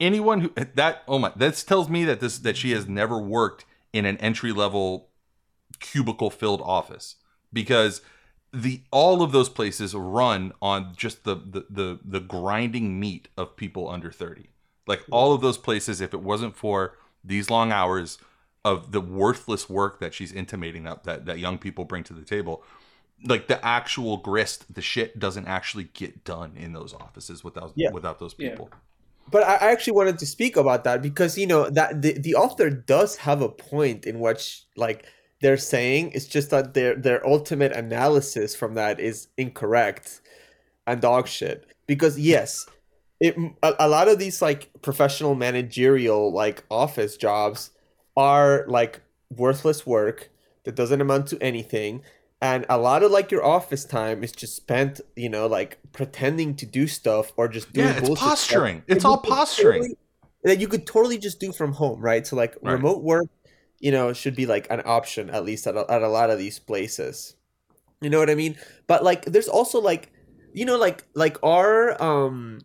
[0.00, 3.64] Anyone who that oh my this tells me that this that she has never worked
[3.92, 5.10] in an entry level
[5.78, 7.16] cubicle filled office
[7.52, 8.00] because
[8.52, 13.56] the all of those places run on just the, the the the grinding meat of
[13.56, 14.48] people under 30
[14.86, 18.18] like all of those places if it wasn't for these long hours
[18.64, 22.24] of the worthless work that she's intimating that that, that young people bring to the
[22.24, 22.62] table
[23.24, 27.90] like the actual grist the shit doesn't actually get done in those offices without Yeah.
[27.90, 28.50] without those Yeah.
[28.50, 28.70] people
[29.30, 32.34] But I I actually wanted to speak about that because you know that the, the
[32.34, 35.06] author does have a point in which like
[35.42, 40.20] they're saying it's just that their their ultimate analysis from that is incorrect
[40.86, 41.66] and dog shit.
[41.86, 42.66] Because yes
[43.20, 47.70] it a, a lot of these like professional managerial like office jobs
[48.16, 49.00] are like
[49.30, 50.30] worthless work
[50.64, 52.02] that doesn't amount to anything.
[52.40, 56.54] And a lot of like your office time is just spent you know like pretending
[56.56, 58.28] to do stuff or just doing yeah it's bullshit stuff.
[58.30, 58.82] posturing.
[58.88, 59.82] That it's all posturing.
[59.82, 59.98] totally-
[60.44, 62.26] that you could totally just do from home right?
[62.26, 62.72] So like Right.
[62.72, 63.26] remote work
[63.82, 66.38] you know should be like an option at least at a, at a lot of
[66.38, 67.34] these places.
[68.00, 68.56] You know what i mean?
[68.86, 70.10] But like there's also like
[70.54, 72.60] you know like like our um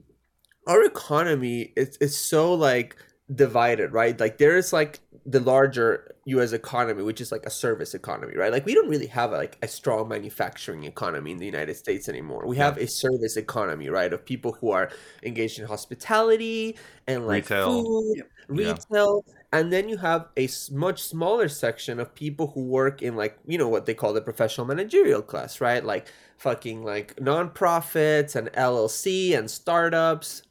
[0.67, 2.95] our economy is, is so like
[3.33, 4.17] divided right?
[4.17, 8.51] Like there is like the larger us economy which is like a service economy right?
[8.51, 12.45] Like we don't really have like a strong manufacturing economy in the united states anymore.
[12.45, 14.91] We have a service economy right of people who are
[15.23, 16.77] engaged in hospitality
[17.07, 17.83] and like Retail.
[17.83, 18.23] food Yeah.
[18.47, 23.37] retail and then you have a much smaller section of people who work in like
[23.45, 25.83] you know what they call the professional managerial class right?
[25.83, 26.07] Like
[26.37, 30.43] fucking like nonprofits and llc and startups.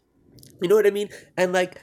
[0.61, 1.11] You know what i mean?
[1.37, 1.81] And like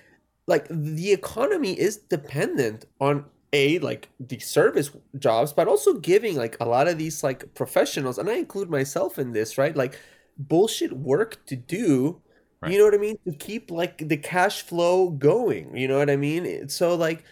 [0.47, 6.57] like the economy is dependent on a like the service jobs but also giving like
[6.59, 9.75] a lot of these like professionals and i include myself in this right?
[9.75, 9.99] Like
[10.37, 12.22] bullshit work to do
[12.63, 12.71] Right.
[12.71, 16.09] you know what i mean to keep like the cash flow going you know what
[16.09, 17.25] i mean so like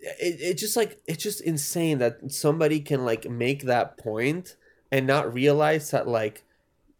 [0.00, 4.56] it, it just like it's just insane that somebody can like make that point
[4.92, 6.44] and not realize that like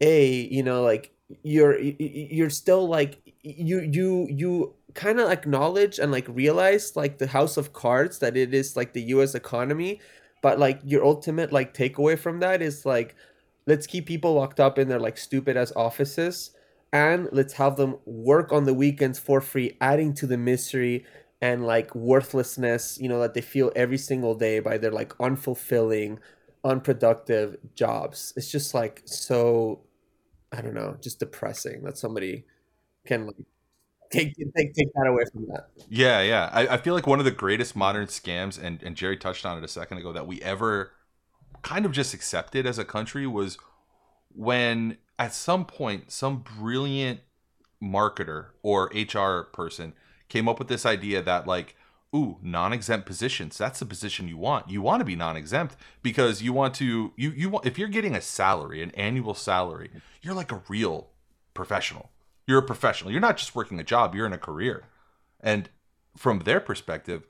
[0.00, 6.10] a you know like you're you're still like you you you kind of acknowledge and
[6.10, 10.00] like realize like the house of cards that it is like the US economy
[10.42, 13.14] but like your ultimate like takeaway from that is like
[13.66, 16.50] let's keep people locked up in their like stupid as offices
[16.92, 21.04] and let's have them work on the weekends for free adding to the misery
[21.40, 26.18] and like worthlessness you know that they feel every single day by their like unfulfilling
[26.64, 28.32] unproductive jobs.
[28.36, 29.80] It's just like so
[30.52, 32.44] I don't know, just depressing that somebody
[33.06, 33.36] can like
[34.10, 35.68] take take take that away from that.
[35.88, 36.50] Yeah, yeah.
[36.52, 39.58] I, I feel like one of the greatest modern scams, and, and Jerry touched on
[39.58, 40.92] it a second ago, that we ever
[41.62, 43.58] kind of just accepted as a country was
[44.34, 47.20] when at some point some brilliant
[47.80, 49.92] marketer or HR person
[50.30, 51.76] came up with this idea that like
[52.16, 54.70] ooh non-exempt positions that's the position you want.
[54.70, 58.16] You want to be non-exempt because you want to you you want if you're getting
[58.16, 59.90] a salary an annual salary
[60.22, 61.10] you're like a real
[61.52, 62.10] professional.
[62.46, 63.12] You're a professional.
[63.12, 64.84] You're not just working a job you're in a career.
[65.38, 65.68] And
[66.16, 67.26] from their perspective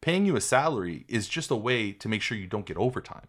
[0.00, 3.26] paying you a salary is just a way to make sure you don't get overtime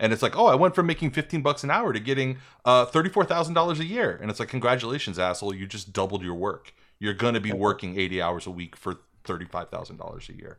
[0.00, 2.86] and it's like oh i went from making 15 bucks an hour to getting uh,
[2.86, 4.18] $34000 a year.
[4.20, 5.54] And it's like congratulations asshole.
[5.54, 6.74] You just doubled your work.
[6.98, 10.58] You're going to be working 80 hours a week for $35000 a year.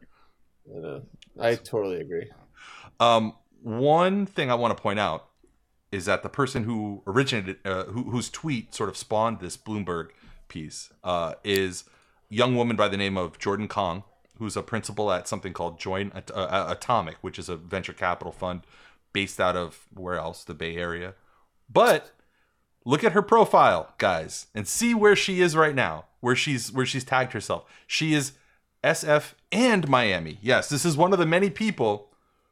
[0.68, 1.04] Know,
[1.40, 2.30] I totally agree.
[3.00, 5.28] um, one thing I want to point out
[5.92, 10.10] is that the person who originated, uh, who, whose tweet sort of spawned this Bloomberg
[10.48, 11.84] piece, uh, is
[12.32, 14.04] a young woman by the name of Jordan Kong,
[14.38, 18.32] who's a principal at something called Join At- uh, Atomic, which is a venture capital
[18.32, 18.62] fund
[19.14, 20.44] based out of where else?
[20.44, 21.14] The Bay Area.
[21.72, 22.12] But
[22.86, 26.86] look at her profile, guys, and see where she is right now, where she's where
[26.86, 27.66] she's tagged herself.
[27.88, 28.34] She is
[28.84, 30.40] SF and Miami.
[30.42, 32.10] Yes, this is one of the many people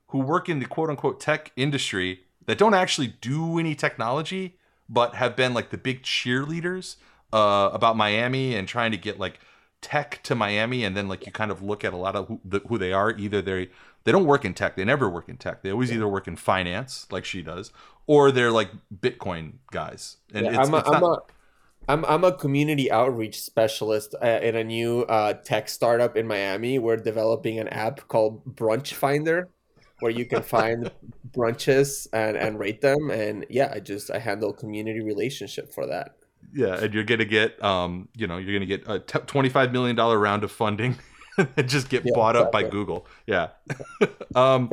[0.07, 4.57] who work in the quote unquote tech industry that don't actually do any technology,
[4.87, 6.95] but have been like the big cheerleaders
[7.31, 9.39] uh, about Miami and trying to get like
[9.81, 10.83] tech to Miami.
[10.83, 12.93] And then like you kind of look at a lot of who, the, who they
[12.93, 13.11] are.
[13.11, 13.69] Either they
[14.03, 14.75] they don't work in tech.
[14.75, 15.61] They never work in tech.
[15.61, 17.71] They always either work in finance, like she does,
[18.07, 20.17] or they're like Bitcoin guys.
[20.33, 21.17] And Yeah, it's, I'm, a, it's I'm, a,
[21.87, 26.79] I'm, I'm a community outreach specialist uh, in a new uh, tech startup in Miami.
[26.79, 29.49] We're developing an app called Brunch Finder,
[29.99, 30.91] where you can find
[31.31, 33.09] brunches and, and rate them.
[33.09, 36.15] And yeah, I just I handle community relationship for that.
[36.53, 39.95] Yeah, and you're gonna get, um, you know, you're gonna get a t- twenty-five million
[39.95, 40.97] dollar round of funding,
[41.37, 42.63] and just get Yeah, bought up by.
[42.63, 43.05] Google.
[43.27, 43.49] Yeah.
[44.35, 44.69] um,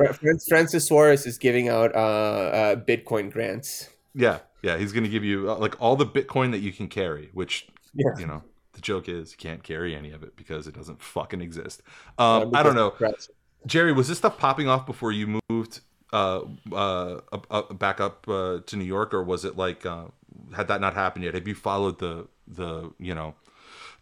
[0.47, 3.89] Francis Suarez is giving out uh, uh, Bitcoin grants.
[4.13, 4.77] yeah, yeah.
[4.77, 8.17] He's gonna give you uh, like all the Bitcoin that you can carry, which Yeah.
[8.17, 11.41] you know, the joke is you can't carry any of it because it doesn't fucking
[11.41, 11.81] exist.
[12.17, 12.93] Um, I don't know,
[13.65, 13.93] Jerry.
[13.93, 15.81] Was this stuff popping off before you moved
[16.13, 17.19] uh, uh,
[17.73, 20.05] back up uh, to New York, or was it like uh,
[20.55, 21.33] had that not happened yet?
[21.33, 23.35] Have you followed the the you know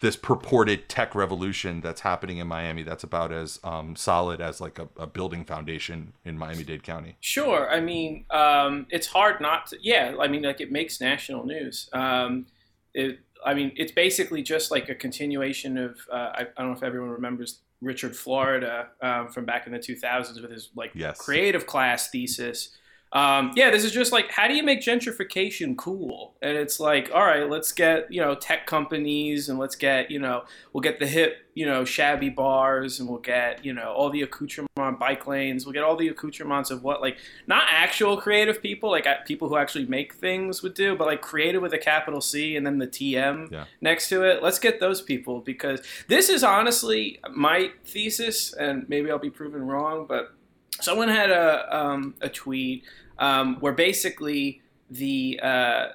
[0.01, 2.83] this purported tech revolution that's happening in Miami?
[2.83, 7.15] That's about as um, solid as like a, a building foundation in Miami Dade County.
[7.21, 7.69] Sure.
[7.71, 9.77] I mean, um, it's hard not to.
[9.81, 10.15] Yeah.
[10.19, 11.89] I mean, like it makes national news.
[11.93, 12.47] Um,
[12.93, 15.97] it, I mean, it's basically just like a continuation of.
[16.11, 19.79] Uh, I, I don't know if everyone remembers Richard Florida um, from back in the
[19.79, 21.17] 2000s with his like Yes.
[21.19, 22.69] creative class thesis.
[23.14, 26.34] Um, yeah, this is just like how do you make gentrification cool?
[26.41, 30.20] And it's like, all right, let's get you know tech companies and let's get you
[30.20, 30.43] know
[30.74, 34.22] we'll get the hip you know shabby bars and we'll get you know all the
[34.22, 35.66] accoutrement bike lanes.
[35.66, 39.47] We'll get all the accoutrements of what like not actual creative people like uh, people
[39.47, 42.80] who actually make things would do, but like creative with a capital C and then
[42.80, 43.66] the TM Yeah.
[43.80, 44.43] next to it.
[44.43, 49.62] Let's get those people because this is honestly my thesis, and maybe I'll be proven
[49.66, 50.34] wrong, but
[50.82, 52.84] someone had a um, a tweet
[53.19, 55.88] um, where basically the uh,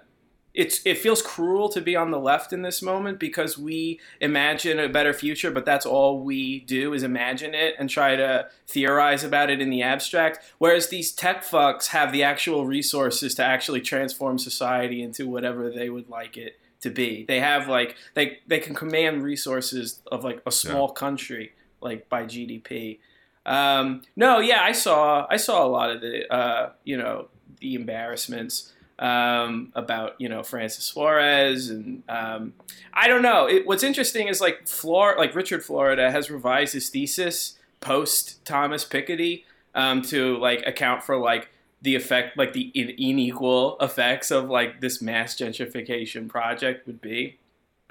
[0.52, 4.80] it's it feels cruel to be on the left in this moment because we imagine
[4.80, 9.22] a better future, but that's all we do is imagine it and try to theorize
[9.22, 10.40] about it in the abstract.
[10.58, 15.88] Whereas these tech fucks have the actual resources to actually transform society into whatever they
[15.88, 17.24] would like it to be.
[17.26, 22.24] They have like they they can command resources of like a small country like by
[22.24, 22.98] GDP.
[23.46, 27.28] Um, no, yeah, I saw I saw a lot of the uh, you know
[27.60, 32.52] the embarrassments um, about you know Francis Suarez and um,
[32.92, 33.46] I don't know.
[33.46, 38.84] It, what's interesting is like Flor like Richard Florida has revised his thesis post Thomas
[38.84, 41.48] Piketty um, to like account for like
[41.82, 47.38] the effect like the in- unequal effects of like this mass gentrification project would be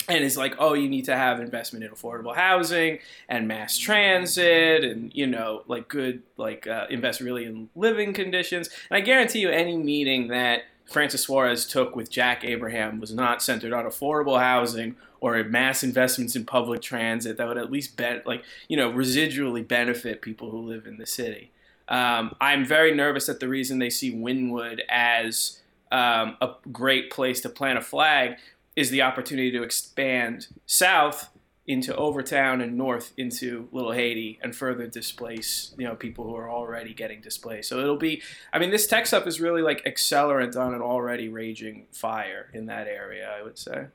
[0.07, 4.83] and it's like oh you need to have investment in affordable housing and mass transit
[4.83, 8.69] and you know like good like uh, invest really in living conditions.
[8.89, 13.41] And i guarantee you any meeting that francis suarez took with jack abraham was not
[13.41, 18.25] centered on affordable housing or mass investments in public transit that would at least bet
[18.25, 21.51] like you know residually benefit people who live in the city.
[21.87, 25.59] Um, i'm very nervous that the reason they see Wynwood as
[25.91, 28.37] um, a great place to plant a flag
[28.75, 31.29] is the opportunity to expand south
[31.67, 36.49] into Overtown and north into Little Haiti and further displace, you know, people who are
[36.49, 37.69] already getting displaced.
[37.69, 41.29] So it'll be, I mean, this tech stuff is really like accelerant on an already
[41.29, 43.85] raging fire in that area, I would say.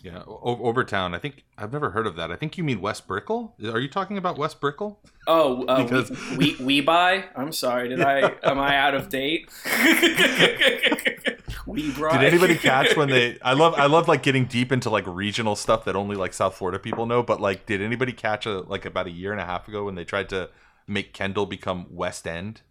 [0.00, 1.12] Yeah, o- Overtown.
[1.12, 2.30] I think I've never heard of that.
[2.30, 3.56] I think you mean West Brickell.
[3.64, 5.00] Are you talking about West Brickell?
[5.26, 7.24] Oh, uh, Because- we, we we buy.
[7.34, 7.88] I'm sorry.
[7.88, 8.32] Did I?
[8.44, 9.50] Am I out of date?
[11.66, 12.18] we buy.
[12.18, 13.38] Did anybody catch when they?
[13.42, 16.54] I love I love like getting deep into like regional stuff that only like South
[16.54, 17.22] Florida people know.
[17.22, 19.94] But like, did anybody catch a like about a year and a half ago when
[19.94, 20.48] they tried to
[20.86, 22.62] make Kendall become West End?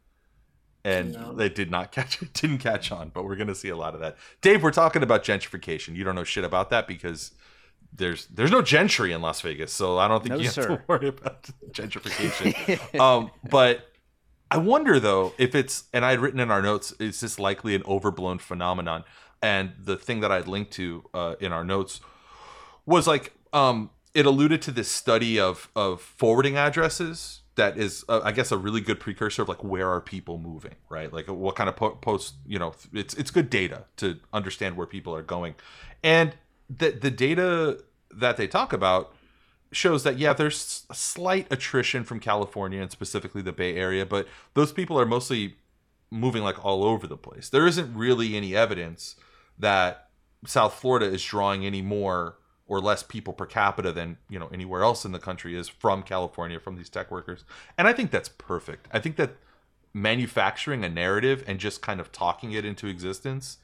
[0.84, 1.34] And No.
[1.34, 2.34] they did not catch it.
[2.42, 3.10] Didn't catch on.
[3.10, 4.18] But we're gonna see a lot of that.
[4.42, 5.96] Dave, we're talking about gentrification.
[5.96, 7.32] You don't know shit about that because
[7.94, 10.68] there's there's no gentry in Las Vegas, so I don't think No, you have sir.
[10.78, 13.00] to worry about gentrification.
[13.00, 13.91] um, but
[14.52, 17.74] I wonder though if it's and I had written in our notes, is this likely
[17.74, 19.06] an overblown phenomenon?
[19.42, 22.02] And the thing that I'd linked to uh, in our notes
[22.86, 28.20] was like um, it alluded to this study of of forwarding addresses that is uh,
[28.24, 31.12] I guess a really good precursor of like where are people moving, right?
[31.12, 34.88] Like what kind of po- post, you know, it's it's good data to understand where
[34.88, 35.56] people are going,
[36.04, 36.36] and
[36.70, 37.80] the the data
[38.14, 39.16] that they talk about
[39.72, 44.74] shows that yeah there's slight attrition from california and specifically the bay area but those
[44.74, 45.56] people are mostly
[46.12, 47.50] moving like all over the place.
[47.50, 49.16] There isn't really any evidence
[49.58, 50.10] that
[50.46, 52.36] south florida is drawing any more
[52.68, 56.02] or less people per capita than you know anywhere else in the country is from
[56.04, 57.46] california from these tech workers.
[57.78, 58.88] And i think that's perfect.
[58.92, 59.38] I think that
[59.94, 63.58] manufacturing a narrative and just kind of talking it into existence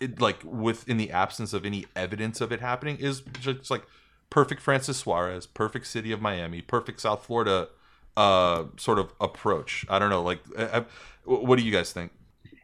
[0.00, 3.84] it, like within the absence of any evidence of it happening is just like
[4.30, 7.68] perfect Francis Suarez, perfect city of Miami, perfect South Florida
[8.16, 9.86] uh sort of approach.
[9.88, 10.84] I don't know, like uh, uh,
[11.24, 12.12] what do you guys think?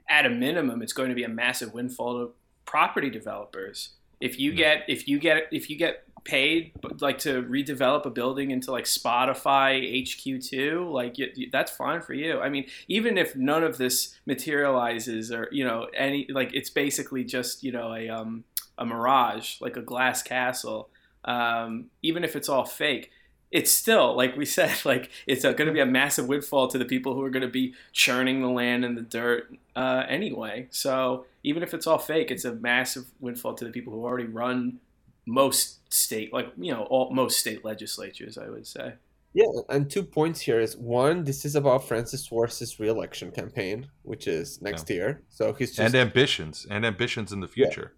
[0.06, 2.32] at a minimum, it's going to be a massive windfall to
[2.66, 3.94] property developers.
[4.20, 8.50] If you get if you get if you get paid like to redevelop a building
[8.50, 12.40] into like Spotify HQ2, like you, you- that's fine for you.
[12.40, 17.24] I mean, even if none of this materializes or you know any like it's basically
[17.24, 18.44] just you know a um
[18.78, 20.88] a mirage like a glass castle.
[21.24, 23.10] Um, even if it's all fake,
[23.54, 26.84] it's still like we said like it's going to be a massive windfall to the
[26.84, 31.24] people who are going to be churning the land and the dirt uh, anyway so
[31.42, 34.78] even if it's all fake it's a massive windfall to the people who already run
[35.24, 38.92] most state like you know all most state legislatures i would say
[39.36, 44.28] Yeah, and two points here is one, this is about Francis Suarez's re-election campaign, which
[44.28, 45.22] is next year.
[45.28, 47.94] So he's just and ambitions and ambitions in the future.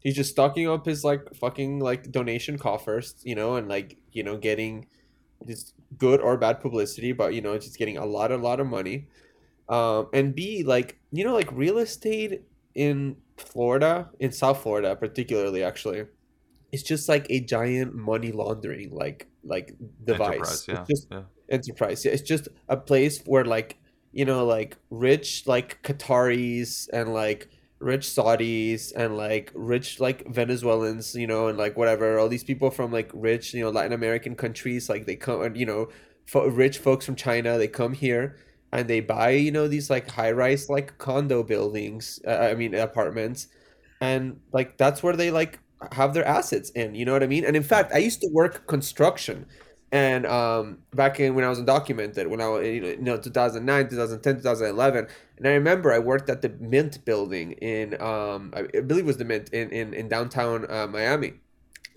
[0.00, 4.22] He's just stocking up his like fucking like donation coffers, you know, and like you
[4.22, 4.86] know getting
[5.44, 8.66] this good or bad publicity, but you know just getting a lot, a lot of
[8.66, 9.06] money.
[9.68, 12.42] Um, and B, like you know, like real estate
[12.74, 16.06] in Florida, in South Florida particularly, actually,
[16.72, 19.74] it's just like a giant money laundering like like
[20.04, 20.66] device.
[20.66, 21.22] Enterprise, yeah, It's just yeah.
[21.50, 22.04] enterprise.
[22.04, 23.78] Yeah, it's just a place where like
[24.12, 27.48] you know like rich like Qataris and like
[27.80, 32.70] rich Saudis and like rich like Venezuelans, you know, and like whatever, all these people
[32.70, 35.88] from like rich, you know, Latin American countries, like they come you know,
[36.26, 38.36] fo- rich folks from China, they come here
[38.72, 42.74] and they buy, you know, these like high rise like condo buildings, uh, I mean
[42.74, 43.48] apartments,
[44.00, 45.58] and like that's where they like
[45.92, 47.44] have their assets in, you know what I mean?
[47.44, 49.46] And in fact, I used to work construction.
[49.90, 54.36] And um back in when I was undocumented when I was you know 2009 2010
[54.36, 55.06] 2011
[55.38, 59.16] and I remember I worked at the Mint building in um I believe it was
[59.16, 61.34] the Mint in in, in downtown uh, Miami.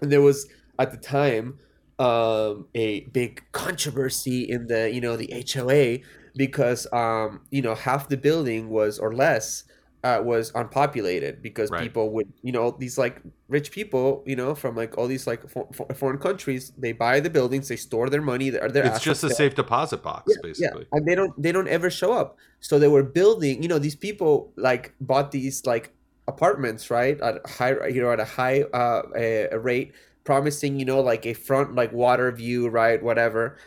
[0.02, 0.48] And there was
[0.80, 1.60] at the time
[2.00, 6.00] um a big controversy in the you know the HOA
[6.36, 9.64] because um you know half the building was or less
[10.04, 11.84] uh, was unpopulated because Right.
[11.84, 15.48] people would you know these like rich people you know from like all these like
[15.48, 19.02] for, for, foreign countries they buy the buildings they store their money their, their It's
[19.04, 19.36] just a there.
[19.36, 20.82] safe deposit box, basically.
[20.92, 20.98] yeah.
[20.98, 23.96] and they don't they don't ever show up so they were building you know these
[23.96, 25.94] people like bought these like
[26.28, 29.92] apartments right at a high you know at a high uh a, a rate
[30.24, 33.58] promising you know like a front like water view right whatever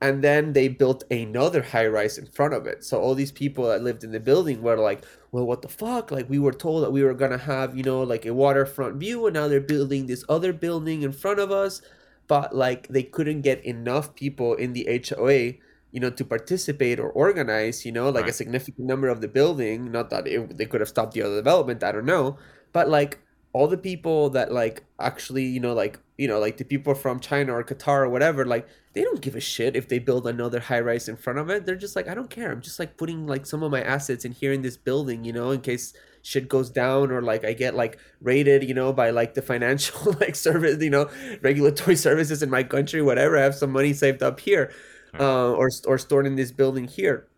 [0.00, 2.84] and then they built another high rise in front of it.
[2.84, 6.10] So all these people that lived in the building were like well what the fuck?
[6.10, 9.26] Like we were told that we were gonna have you know like a waterfront view
[9.26, 11.82] and now they're building this other building in front of us.
[12.26, 15.54] But like they couldn't get enough people in the HOA
[15.90, 19.90] you know to participate or organize you know like a significant number of the building.
[19.90, 22.36] Not that it, they could have stopped the other development i don't know.
[22.72, 23.23] But like
[23.54, 27.18] all the people that like actually you know like you know like the people from
[27.20, 30.60] china or qatar or whatever like they don't give a shit if they build another
[30.60, 32.96] high rise in front of it they're just like i don't care i'm just like
[32.98, 35.94] putting like some of my assets in here in this building you know in case
[36.24, 40.12] shit goes down or like I get like rated, you know, by like the financial
[40.20, 41.08] like service, you know,
[41.42, 43.36] regulatory services in my country, whatever.
[43.36, 44.72] I have some money saved up here,
[45.20, 47.28] uh, or or stored in this building here.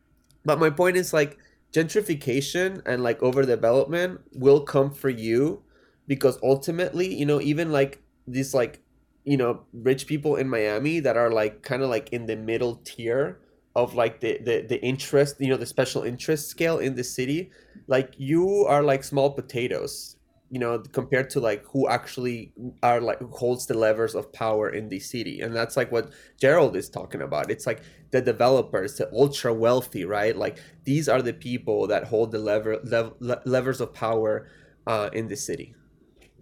[0.45, 1.37] But my point is like
[1.73, 5.63] gentrification and like overdevelopment will come for you
[6.07, 8.81] because ultimately, you know, even like these like
[9.25, 12.77] you know rich people in Miami that are like kind of like in the middle
[12.85, 13.41] tier
[13.75, 17.51] of like the, the the interest you know the special interest scale in the city
[17.89, 20.17] like you are like small potatoes
[20.51, 22.53] you know compared to like who actually
[22.83, 25.41] are like who holds the levers of power in the city.
[25.41, 27.51] And that's like what gerald is talking about.
[27.51, 27.83] It's like
[28.13, 30.37] the developers the ultra wealthy right?
[30.37, 34.49] Like these are the people that hold the lever lev- levers of power
[34.87, 35.75] uh, in the city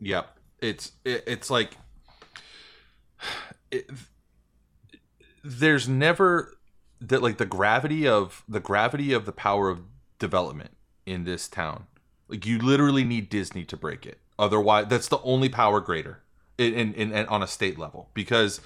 [0.04, 0.38] Yep.
[0.60, 1.76] It's it, it's like
[3.70, 3.90] it,
[5.42, 6.58] there's never
[7.00, 9.80] that like the gravity of the gravity of the power of
[10.18, 10.76] development
[11.06, 11.86] in this town.
[12.28, 14.18] Like you literally need Disney to break it.
[14.38, 16.22] Otherwise, that's the only power greater
[16.58, 18.10] in, in, in, on a state level.
[18.14, 18.60] Because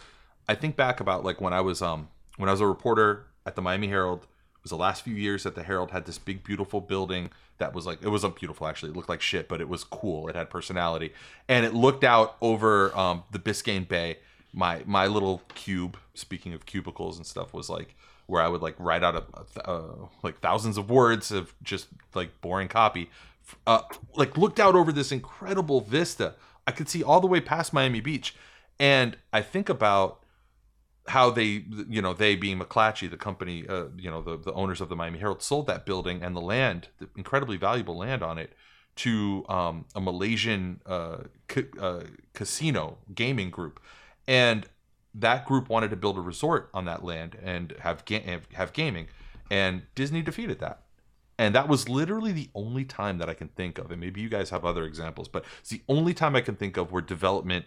[0.49, 3.55] I think back about like when I was um when I was a reporter at
[3.55, 4.27] the Miami Herald.
[4.69, 7.87] Was the last few years that the Herald had this big beautiful building that was
[7.87, 8.91] like it wasn't beautiful actually.
[8.91, 10.29] It looked like shit, but it was cool.
[10.29, 11.15] It had personality,
[11.49, 14.19] and it looked out over um, the Biscayne Bay.
[14.53, 15.97] My my little cube.
[16.13, 17.95] Speaking of cubicles and stuff, was like
[18.27, 19.25] where I would like write out a,
[19.63, 23.09] a uh, like thousands of words of just like boring copy.
[23.67, 23.81] Uh,
[24.17, 26.35] like looked out over this incredible vista.
[26.67, 28.37] I could see all the way past Miami Beach,
[28.79, 30.21] and I think about
[31.09, 34.81] how they, you know, they being McClatchy, the company, uh, you know, the, the owners
[34.81, 38.39] of the Miami Herald sold that building and the land, the incredibly valuable land on
[38.39, 38.53] it,
[38.97, 42.03] to um, a Malaysian uh, ca- uh,
[42.35, 43.81] casino gaming group,
[44.27, 44.67] and
[45.15, 48.73] that group wanted to build a resort on that land and have ga- have- have
[48.73, 49.07] gaming,
[49.51, 50.83] and Disney defeated that.
[51.39, 53.93] And that was literally the only time that I can think of.
[53.93, 56.77] And maybe you guys have other examples, but it's the only time I can think
[56.77, 57.67] of where development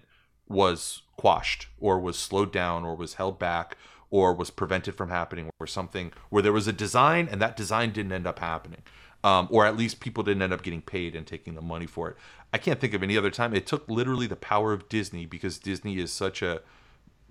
[0.52, 3.78] was quashed or was slowed down or was held back
[4.10, 7.92] or was prevented from happening or something where there was a design and that design
[7.92, 8.82] didn't end up happening
[9.24, 12.10] um, or at least people didn't end up getting paid and taking the money for
[12.10, 12.18] it.
[12.54, 13.54] I can't think of any other time.
[13.54, 16.62] It took literally the power of disney because disney is such a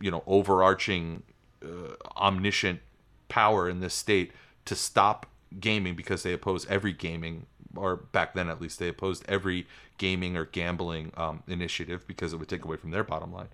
[0.00, 1.22] you know overarching
[1.62, 2.80] uh, omniscient
[3.28, 4.32] power in this state
[4.64, 5.26] to stop
[5.58, 7.46] gaming because they oppose every gaming
[7.76, 9.66] or back then at least they opposed every
[9.98, 13.48] gaming or gambling um, initiative because it would take away from their bottom line.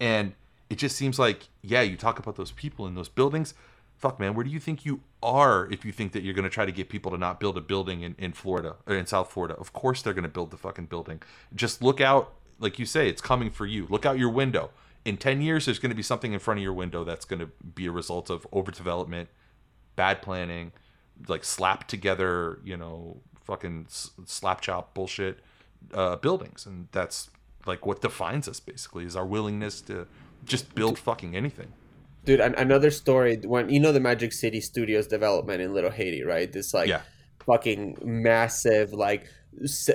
[0.00, 0.34] And
[0.70, 3.54] it just seems like yeah you talk about those people in those buildings.
[3.96, 6.50] Fuck man where do you think you are if you think that you're going to
[6.50, 9.30] try to get people to not build a building in, in florida or in south
[9.30, 9.54] florida?
[9.54, 11.20] Of course they're going to build the fucking building.
[11.54, 13.86] Just look out like you say it's coming for you.
[13.88, 14.70] Look out your window.
[15.04, 17.40] In 10 years there's going to be something in front of your window that's going
[17.40, 19.28] to be a result of overdevelopment
[19.98, 20.70] bad planning
[21.26, 23.16] like slap together you know
[23.48, 25.38] fucking s- slap chop bullshit
[25.94, 26.66] uh, buildings.
[26.66, 27.30] And that's
[27.66, 30.06] like what defines us basically is our willingness to
[30.44, 31.72] just build fucking anything.
[32.24, 36.22] Dude an- another story when you know the magic city studios development in little haiti
[36.22, 36.52] right?
[36.52, 37.00] This like Yeah.
[37.46, 39.22] fucking massive like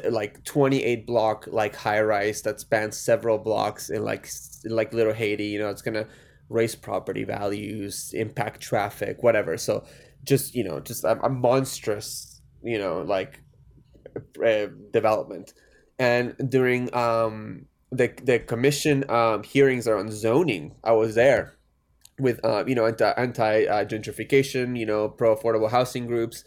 [0.09, 4.27] like 28 block like high rise that spans several blocks in like
[4.65, 6.05] in like little haiti you know it's gonna
[6.49, 9.57] raise property values impact traffic whatever.
[9.57, 9.83] So
[10.23, 13.39] just you know just a, a monstrous you know like
[14.45, 15.53] uh, development
[15.99, 21.55] and during um the the commission um hearings around zoning i was there
[22.19, 26.43] with uh, you know anti anti uh, gentrification, you know pro affordable housing groups,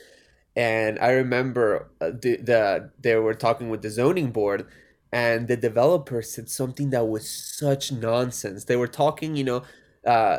[0.55, 4.67] and I remember uh, the the they were talking with the zoning board,
[5.13, 8.65] and the developer said something that was such nonsense.
[8.65, 9.63] They were talking, you know.
[10.07, 10.39] Uh,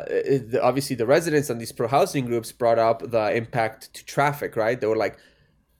[0.62, 4.80] obviously, the residents and these pro housing groups brought up the impact to traffic, right?
[4.80, 5.18] They were like,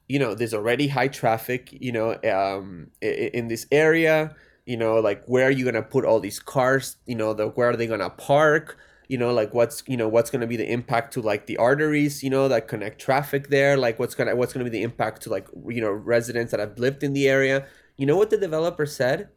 [0.09, 4.35] you know, there's already high traffic, you know, um, in this area.
[4.65, 6.97] You know, like where are you gonna put all these cars?
[7.05, 8.77] You know, the where are they gonna park?
[9.09, 11.57] you know like what's you know what's going to be the impact to like the
[11.57, 14.77] arteries you know that connect traffic there like what's going to what's going to be
[14.77, 18.15] the impact to like you know residents that have lived in the area you know
[18.15, 19.27] what the developer said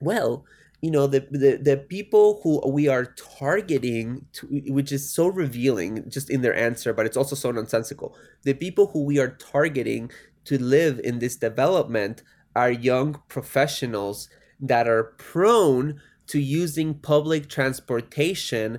[0.00, 0.44] well
[0.82, 3.06] you know the the, the people who we are
[3.38, 8.14] targeting to, which is so revealing just in their answer but it's also so nonsensical
[8.42, 10.10] the people who we are targeting
[10.44, 12.22] to live in this development
[12.54, 14.28] are young professionals
[14.60, 18.78] that are prone to using public transportation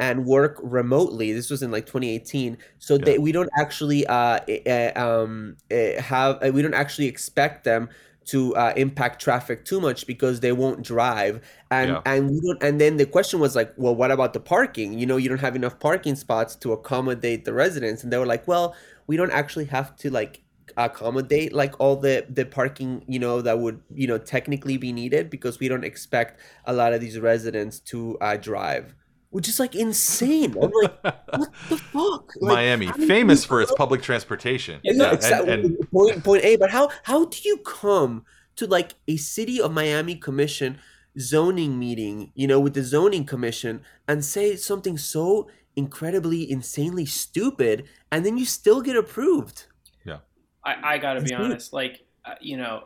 [0.00, 1.32] and work remotely.
[1.32, 2.58] This was in like 2018.
[2.78, 7.64] So they, we don't actually uh, uh, um, uh, have uh, we don't actually expect
[7.64, 7.88] them
[8.26, 11.40] to uh, impact traffic too much because they won't drive.
[11.70, 12.02] And Yeah.
[12.06, 14.98] and we don't and then the question was like well what about the parking?
[14.98, 18.02] You know you don't have enough parking spots to accommodate the residents.
[18.02, 18.74] And they were like well
[19.06, 20.40] we don't actually have to like
[20.76, 25.30] accommodate like all the the parking you know that would you know technically be needed
[25.30, 28.94] because we don't expect a lot of these residents to uh, drive
[29.34, 30.94] which is like insane i'm like
[31.40, 34.80] what the fuck Like, Miami, how do you famous for its public transportation.
[34.84, 35.52] Yeah, yeah, and- exactly.
[35.52, 36.52] and- point point A.
[36.56, 38.24] But how how do you come
[38.56, 40.78] to like a city of Miami commission
[41.18, 47.76] zoning meeting, you know, with the zoning commission and say something so incredibly insanely stupid
[48.12, 49.66] and then you still get approved?
[50.04, 50.18] Yeah,
[50.64, 51.50] I, I gotta be That's good.
[51.50, 52.84] honest, like uh, you know,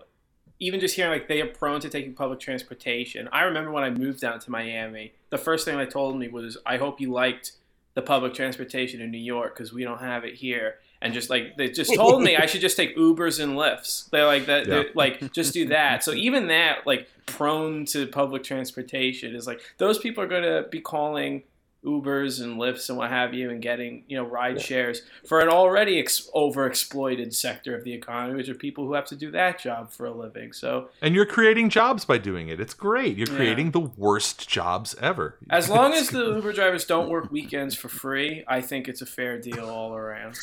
[0.61, 3.29] even just hearing like they are prone to taking public transportation.
[3.33, 6.57] I remember when I moved down to Miami, the first thing they told me was,
[6.67, 7.53] "I hope you liked
[7.95, 11.57] the public transportation in New York because we don't have it here." And just like
[11.57, 14.11] they just told me I should just take Ubers and Lyfts.
[14.11, 14.75] They're like that, Yeah.
[14.75, 16.03] they're like just do that.
[16.03, 20.81] So even that, like prone to public transportation, is like those people are gonna be
[20.81, 21.45] calling
[21.85, 25.49] Ubers and Lyfts and what have you, and getting you know ride shares for an
[25.49, 29.59] already ex- overexploited sector of the economy, which are people who have to do that
[29.61, 30.53] job for a living.
[30.53, 32.61] So and you're creating jobs by doing it.
[32.61, 33.17] It's great.
[33.17, 33.37] You're Yeah.
[33.37, 35.39] creating the worst jobs ever.
[35.51, 39.07] as long as the Uber drivers don't work weekends for free, I think it's a
[39.07, 40.37] fair deal all around.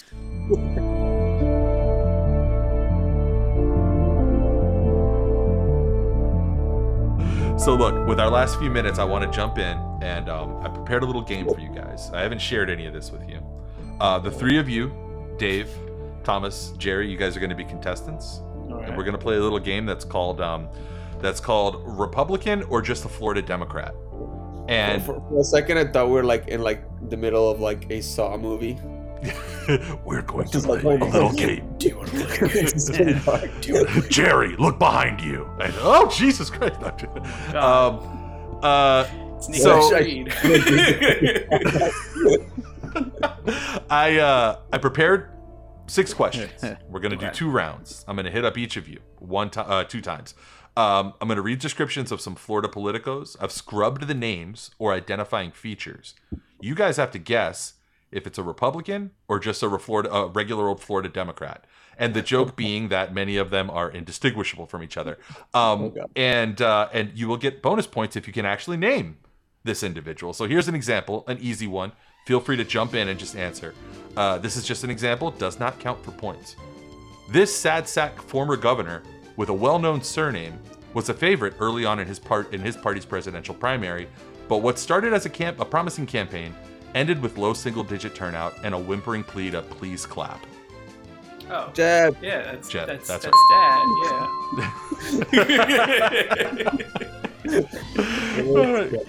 [7.66, 10.70] So look, with our last few minutes, I want to jump in and um, I
[10.70, 12.12] prepared a little game for you guys.
[12.12, 13.40] I haven't shared any of this with you.
[14.00, 14.94] Uh, the three of you,
[15.40, 15.72] Dave,
[16.24, 19.38] Thomas, Jerry, you guys are going to be contestants, All and we're going to play
[19.38, 20.70] a little game that's called um,
[21.22, 23.96] that's called Republican or just a Florida Democrat.
[24.68, 27.62] And for, for a second, I thought we were like in like the middle of
[27.62, 28.78] like a Saw movie.
[30.06, 31.74] we're going to Just play like- a little game.
[31.78, 32.66] Do you want to play a game?
[32.66, 32.94] It's so
[33.32, 33.62] dark.
[33.62, 35.50] Do you want to play Jerry, look behind you.
[35.62, 36.76] And, oh Jesus Christ!
[37.56, 39.06] Um, uh,
[39.40, 39.90] Sneaky so-
[43.90, 45.30] I uh, I prepared
[45.88, 46.52] six questions.
[46.90, 48.04] We're gonna do two rounds.
[48.08, 50.34] I'm gonna hit up each of you one time, uh, two times.
[50.78, 53.36] Um, I'm gonna read descriptions of some Florida politicos.
[53.40, 56.16] I've scrubbed the names or identifying features.
[56.60, 57.74] You guys have to guess
[58.16, 61.66] if it's a Republican or just a, Florida, a regular old Florida Democrat.
[61.98, 65.18] And the joke being that many of them are indistinguishable from each other.
[65.54, 66.02] Um, Okay.
[66.16, 69.18] and uh, and you will get bonus points if you can actually name
[69.64, 70.34] this individual.
[70.34, 71.92] So here's an example, an easy one.
[72.26, 73.74] Feel free to jump in and just answer.
[74.18, 76.56] Uh, this is just an example, does not count for points.
[77.32, 79.02] This sad sack former governor
[79.38, 80.60] with a well-known surname
[80.94, 84.08] was a favorite early on in his part in his party's presidential primary,
[84.48, 86.54] but what started as a camp a promising campaign
[86.96, 90.44] ended with low single-digit turnout and a whimpering plea to please clap.
[91.52, 93.86] Oh, Jeb, yeah, that's Jed, that's that's that's, dad.
[97.46, 98.92] Yeah.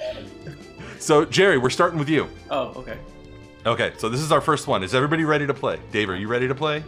[0.99, 2.29] So Jerry, we're starting with you.
[2.51, 2.99] oh, okay.
[3.65, 4.83] Okay, so this is our first one.
[4.83, 5.79] Is everybody ready to play?
[5.93, 6.83] Dave, are you ready to play?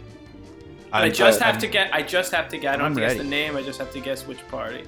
[0.91, 1.93] I I'm- just have I'm- to get.
[1.93, 2.73] I just have to get.
[2.73, 3.55] I don't I'm have to guess the name.
[3.55, 4.83] I just have to guess which party.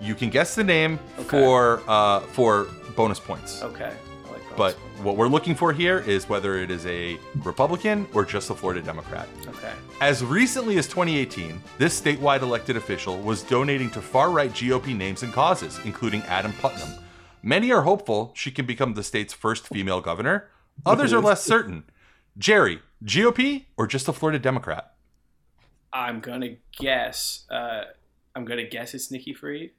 [0.00, 1.28] You can guess the name Okay.
[1.28, 3.62] for uh, for bonus points.
[3.62, 3.92] Okay.
[4.56, 8.54] But what we're looking for here is whether it is a Republican or just a
[8.54, 9.28] Florida Democrat.
[9.48, 9.72] okay.
[10.00, 15.22] As recently as 2018, this statewide elected official was donating to far right GOP names
[15.22, 16.88] and causes, including Adam Putnam.
[17.42, 20.48] Many are hopeful she can become the state's first female governor.
[20.86, 21.84] Others are less certain.
[22.38, 24.94] Jerry, GOP or just a Florida Democrat?
[25.92, 27.44] I'm gonna guess.
[27.50, 27.82] Uh,
[28.34, 29.70] I'm gonna guess it's Nikki Fried.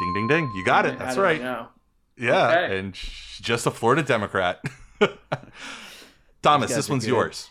[0.00, 0.52] Ding, ding, ding.
[0.56, 0.98] You got it.
[0.98, 1.40] That's right.
[2.16, 2.26] Know?
[2.26, 2.78] Yeah, Okay.
[2.78, 4.60] and just a Florida Democrat.
[6.42, 7.12] Thomas, this one's good.
[7.12, 7.50] yours.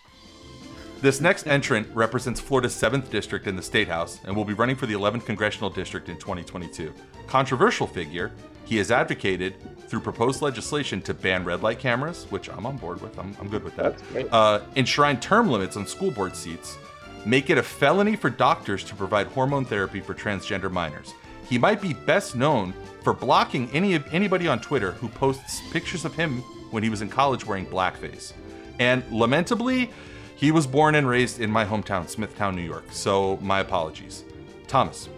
[1.02, 4.76] This next entrant represents Florida's 7th district in the state house and will be running
[4.78, 6.94] for the 11th congressional district in 2022.
[7.28, 8.32] Controversial figure,
[8.64, 9.56] he has advocated
[9.90, 13.20] through proposed legislation to ban red light cameras, which I'm on board with.
[13.20, 13.98] I'm, I'm good with that.
[14.32, 16.78] Uh, enshrine term limits on school board seats,
[17.26, 21.14] make it a felony for doctors to provide hormone therapy for transgender minors.
[21.54, 22.74] He might be best known
[23.04, 26.40] for blocking any of anybody on Twitter who posts pictures of him
[26.72, 28.34] when he was in college wearing blackface.
[28.80, 29.92] And lamentably,
[30.36, 32.86] he was born and raised in my hometown, Smithtown, New York.
[32.90, 34.24] So my apologies.
[34.66, 35.10] Thomas,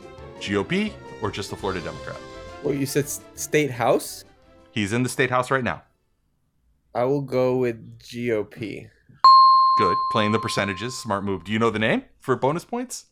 [0.42, 2.18] GOP or just a Florida Democrat?
[2.64, 4.26] Well, you said state house.
[4.72, 5.84] He's in the state house right now.
[6.94, 8.90] I will go with GOP.
[9.78, 9.98] Good.
[10.12, 10.98] Playing the percentages.
[10.98, 11.46] Smart move.
[11.46, 13.06] Do you know the name for bonus points?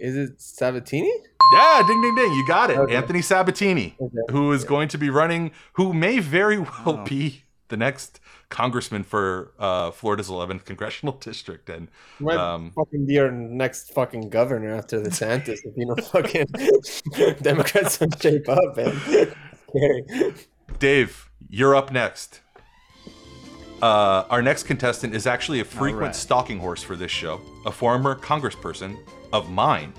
[0.00, 1.12] Is it Sabatini?
[1.52, 2.32] Yeah, ding, ding, ding.
[2.32, 2.78] You got it.
[2.78, 2.94] Okay.
[2.94, 4.16] Anthony Sabatini, Okay.
[4.30, 7.04] who is going to be running, who may very well Wow.
[7.04, 11.68] be the next congressman for uh, Florida's 11th congressional district.
[11.68, 11.88] And
[12.18, 16.46] Might Um, fucking be our next fucking governor after DeSantis if you know fucking
[17.42, 19.00] Democrats don't shape up, man.
[19.68, 20.34] Scary.
[20.78, 22.40] Dave, you're up next.
[23.82, 26.14] Uh, our next contestant is actually a frequent right.
[26.14, 28.96] stalking horse for this show, a former congressperson
[29.32, 29.92] of mine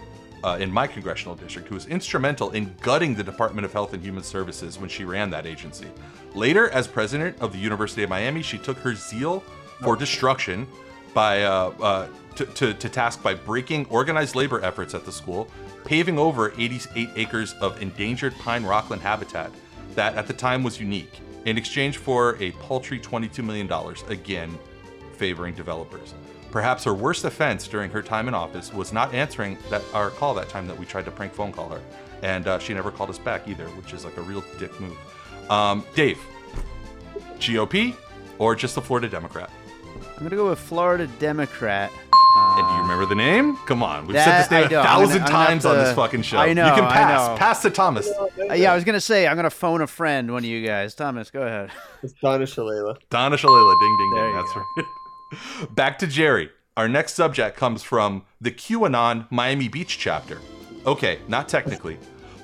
[0.43, 4.03] uh, in my congressional district who was instrumental in gutting the Department of Health and
[4.03, 5.87] Human Services when she ran that agency.
[6.33, 9.41] Later, as president of the University of Miami, she took her zeal
[9.81, 10.67] for destruction
[11.13, 15.47] by uh, uh, to, to, to task by breaking organized labor efforts at the school,
[15.85, 19.51] paving over 88 acres of endangered pine rockland habitat
[19.95, 23.69] that at the time was unique in exchange for a paltry $22 million,
[24.07, 24.57] again,
[25.13, 26.13] favoring developers.
[26.51, 30.33] Perhaps her worst offense during her time in office was not answering that our call
[30.35, 31.81] that time that we tried to prank phone call her,
[32.23, 34.97] and uh, she never called us back either, which is like a real dick move.
[35.49, 36.19] Um, Dave,
[37.39, 37.95] GOP
[38.37, 39.49] or just the Florida Democrat?
[40.17, 41.91] I'm gonna go with Florida Democrat.
[42.33, 43.57] And do you remember the name?
[43.65, 44.85] Come on, we've said That this name a don't.
[44.85, 46.37] I'm 1000 gonna- I'm gonna times on this fucking show.
[46.37, 47.27] I know, You can I pass.
[47.29, 47.35] know.
[47.37, 48.07] Pass to Thomas.
[48.09, 50.31] Uh, yeah, I was gonna say I'm gonna phone a friend.
[50.31, 51.71] One of you guys, Thomas, go ahead.
[52.03, 52.97] It's Donna Shalala.
[53.09, 54.35] Donna Shalala, ding ding There ding.
[54.35, 54.85] you That's right.
[55.71, 56.49] Back to Jerry.
[56.77, 60.39] Our next subject comes from the QAnon Miami Beach chapter.
[60.85, 61.97] Okay, not technically,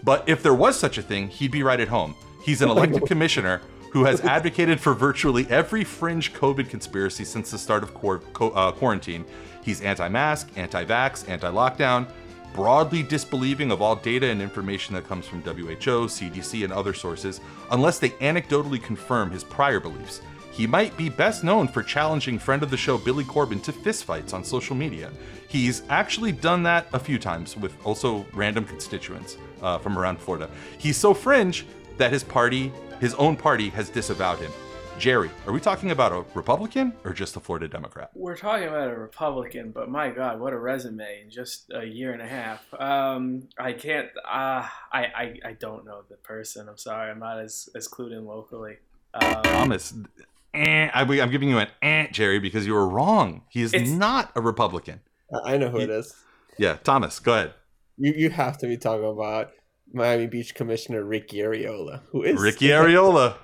[0.04, 2.16] but if there was such a thing, he'd be right at home.
[2.44, 3.62] He's an elected commissioner
[3.92, 8.72] who has advocated for virtually every fringe COVID conspiracy since the start of co- uh,
[8.72, 9.26] quarantine.
[9.64, 12.08] He's anti mask, anti vax, anti lockdown,
[12.54, 17.42] broadly disbelieving of all data and information that comes from WHO, CDC, and other sources,
[17.72, 20.22] unless they anecdotally confirm his prior beliefs.
[20.58, 24.34] He might be best known for challenging friend of the show Billy Corben to fistfights
[24.34, 25.12] on social media.
[25.48, 30.50] He's actually done that a few times with also random constituents uh, from around Florida.
[30.80, 34.52] He's so fringe that his party, his own party, has disavowed him.
[34.98, 38.10] Jerry, are we talking about a Republican or just a Florida Democrat?
[38.16, 42.14] We're talking about a Republican, but my God, what a resume in just a year
[42.14, 42.66] and a half.
[42.74, 44.08] Um, I can't.
[44.26, 46.68] Uh, I, I I don't know the person.
[46.68, 47.12] I'm sorry.
[47.12, 48.78] I'm not as as clued in locally.
[49.14, 49.94] Um, Thomas,
[50.58, 53.44] eh, I, I'm giving you an eh, Jerry, because you were wrong.
[53.50, 55.02] He is It's- not a Republican.
[55.44, 56.14] I know who it is.
[56.58, 57.54] Yeah, Thomas, go ahead.
[57.98, 59.52] You you have to be talking about
[59.94, 63.36] Miami Beach Commissioner Ricky Arriola, who is Ricky Arriola,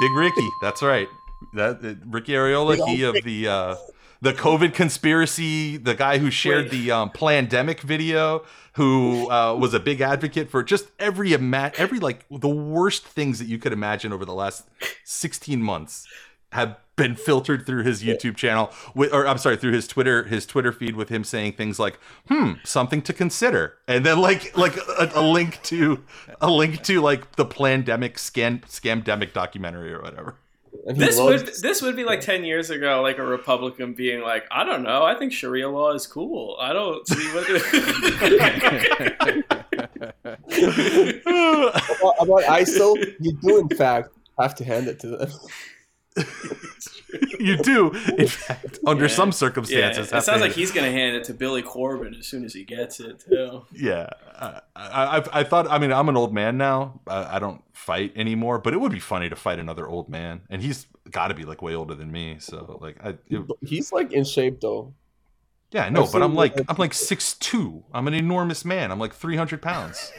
[0.00, 0.48] Big Ricky.
[0.62, 1.08] That's right.
[1.54, 3.76] That uh, Ricky Arriola, he of the uh,
[4.20, 8.44] the COVID conspiracy, the guy who shared the um, pandemic video,
[8.74, 13.38] who uh, was a big advocate for just every ima- every like the worst things
[13.38, 14.68] that you could imagine over the last
[15.04, 16.06] 16 months
[16.52, 20.44] have been filtered through his YouTube channel with or I'm sorry through his Twitter his
[20.44, 24.76] Twitter feed with him saying things like hmm something to consider and then like like
[24.76, 26.02] a, a link to
[26.40, 30.34] a link to like the pandemic scam scamdemic documentary or whatever
[30.86, 34.46] this loves- would this would be like ten years ago, like a Republican being like,
[34.50, 36.56] I don't know, I think Sharia law is cool.
[36.60, 37.48] I don't see what.
[41.98, 42.96] about, about ISIL.
[43.20, 45.30] You do in fact have to hand it to them.
[47.40, 49.10] you do in fact under Yeah.
[49.14, 52.26] some yeah, circumstances it sounds to- like he's gonna hand it to Billy Corben as
[52.26, 53.64] soon as he gets it too.
[53.72, 57.38] yeah I, I, I- I thought I mean I'm an old man now I, I
[57.38, 60.86] don't fight anymore but it would be funny to fight another old man and he's
[61.10, 64.24] got to be like way older than me so like I it, He's like in
[64.24, 64.92] shape though.
[65.70, 67.84] Yeah, I know, I've but I'm like I'm like six two.
[67.92, 68.90] I'm an enormous man.
[68.90, 70.10] I'm like 300 pounds.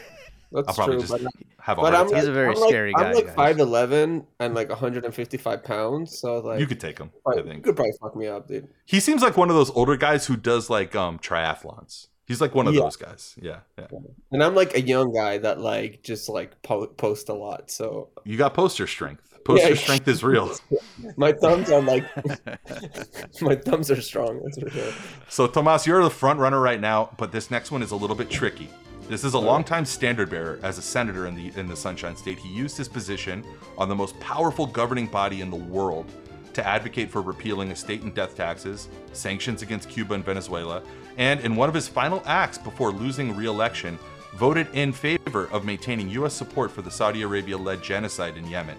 [0.52, 1.02] That's I'll probably true.
[1.02, 2.20] just but have a but heart I'm attack.
[2.22, 6.18] He's a very I'm like- scary guy, I'm like five eleven and like 155 pounds.
[6.18, 7.12] So like you could take him.
[7.28, 8.68] I think you could probably fuck me up, dude.
[8.86, 12.08] he seems like one of those older guys who does like um triathlons.
[12.26, 12.82] He's like one of Yeah.
[12.82, 13.36] those guys.
[13.42, 13.88] Yeah, yeah.
[14.32, 17.72] And I'm like a young guy that like just like po- post a lot.
[17.72, 19.26] So You got poster strength.
[19.46, 19.76] Poster Yeah.
[19.76, 20.52] strength is real.
[21.18, 22.06] my thumbs are like
[23.42, 24.42] my thumbs are strong.
[24.44, 24.94] That's for sure.
[25.30, 28.16] So Tomas, you're the front runner right now, but this next one is a little
[28.16, 28.70] bit tricky.
[29.10, 32.38] This is a longtime standard bearer as a senator in the in the Sunshine State.
[32.38, 33.44] He used his position
[33.76, 36.12] on the most powerful governing body in the world
[36.54, 40.84] to advocate for repealing estate and death taxes, sanctions against Cuba and Venezuela,
[41.18, 43.98] and in one of his final acts before losing re-election,
[44.36, 46.36] voted in favor of maintaining U.S.
[46.36, 48.78] support for the Saudi Arabia-led genocide in Yemen.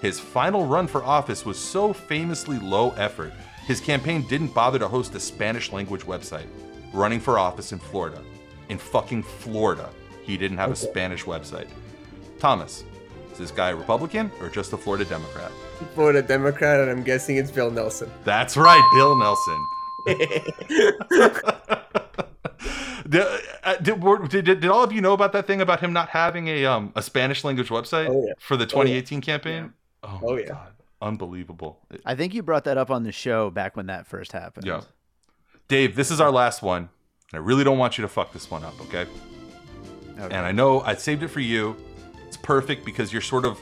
[0.00, 3.32] His final run for office was so famously low effort,
[3.66, 6.46] his campaign didn't bother to host a Spanish language website.
[6.92, 8.22] Running for office in Florida.
[8.72, 9.90] In fucking Florida.
[10.22, 11.66] He didn't have a Spanish website.
[12.38, 12.84] Thomas,
[13.30, 15.52] is this guy a Republican or just a Florida Democrat?
[15.94, 18.10] Florida Democrat, and I'm guessing it's Bill Nelson.
[18.24, 19.66] That's right, Bill Nelson.
[23.08, 23.26] Did,
[23.62, 24.00] uh, did,
[24.30, 26.64] did, did, did all of you know about that thing about him not having a
[26.64, 28.32] um a Spanish language website Oh, yeah.
[28.38, 29.74] for the 2018 campaign?
[30.02, 30.46] Oh, Oh, yeah.
[30.46, 30.72] God.
[31.02, 31.78] Unbelievable.
[32.06, 34.64] I think you brought that up on the show back when that first happened.
[34.66, 34.80] Yeah.
[35.68, 36.88] Dave, this is our last one.
[37.32, 39.06] And I really don't want you to fuck this one up, okay?
[40.18, 40.34] Okay.
[40.34, 41.76] And I know I saved it for you.
[42.26, 43.58] It's perfect because you're sort of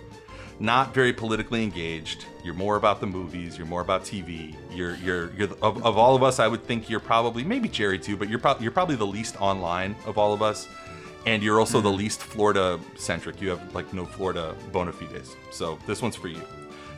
[0.59, 2.27] not very politically engaged.
[2.45, 3.57] You're more about the movies.
[3.57, 4.55] You're more about TV.
[4.71, 6.39] You're you're you're of, of all of us.
[6.39, 9.41] I would think you're probably maybe Jerry too, but you're probably you're probably the least
[9.41, 10.69] online of all of us,
[11.25, 11.99] and you're also the hmm.
[11.99, 13.41] least Florida centric.
[13.41, 15.37] You have like no Florida bona fides.
[15.51, 16.43] So this one's for you.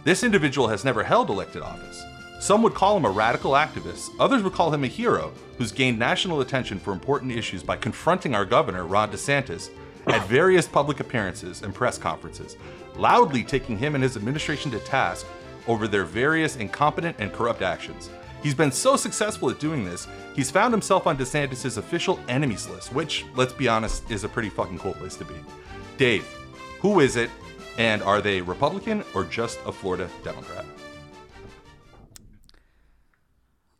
[0.05, 2.03] This individual has never held elected office.
[2.43, 4.11] Some would call him a radical activist.
[4.19, 8.35] Others would call him a hero who's gained national attention for important issues by confronting
[8.35, 9.71] our governor, Ron DeSantis,
[10.09, 12.57] at various public appearances and press conferences,
[12.97, 15.25] loudly taking him and his administration to task
[15.69, 18.11] over their various incompetent and corrupt actions.
[18.43, 22.93] He's been so successful at doing this, he's found himself on DeSantis' official enemies list,
[22.93, 25.37] which, let's be honest, is a pretty fucking cool place to be.
[25.97, 26.27] Dave,
[26.81, 27.31] who is it?
[27.79, 30.65] And are they Republican or just a Florida Democrat?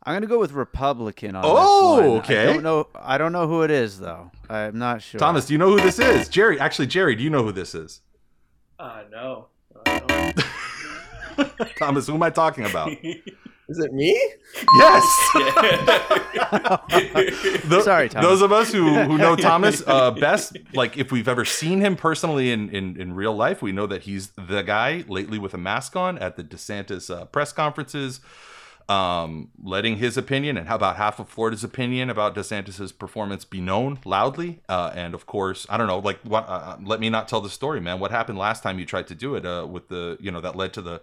[0.05, 2.17] I'm gonna go with Republican on Oh, this one.
[2.19, 2.43] okay.
[2.49, 2.87] I don't know.
[2.95, 4.29] I don't know who it is though.
[4.49, 5.19] I'm not sure.
[5.19, 6.27] Thomas, do you know who this is?
[6.29, 8.01] Jerry, actually, Jerry, do you know who this is?
[8.77, 9.47] Uh, no.
[9.85, 9.99] Uh,
[11.37, 11.45] no.
[11.79, 12.91] Thomas, who am I talking about?
[13.69, 14.11] Is it me?
[14.77, 15.29] yes.
[17.65, 18.27] Tho- Sorry, Thomas.
[18.27, 21.95] Those of us who, who know Thomas uh, best, like if we've ever seen him
[21.95, 25.57] personally in, in, in real life, we know that he's the guy lately with a
[25.57, 28.19] mask on at the DeSantis uh, press conferences,
[28.89, 33.61] um, letting his opinion and how about half of Florida's opinion about DeSantis's performance be
[33.61, 34.61] known loudly.
[34.69, 36.47] Uh, and of course, I don't know, like what?
[36.47, 37.99] Uh, let me not tell the story, man.
[37.99, 40.55] What happened last time you tried to do it uh, with the, you know, that
[40.55, 41.01] led to the,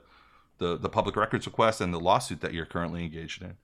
[0.58, 3.56] the the public records request and the lawsuit that you're currently engaged in.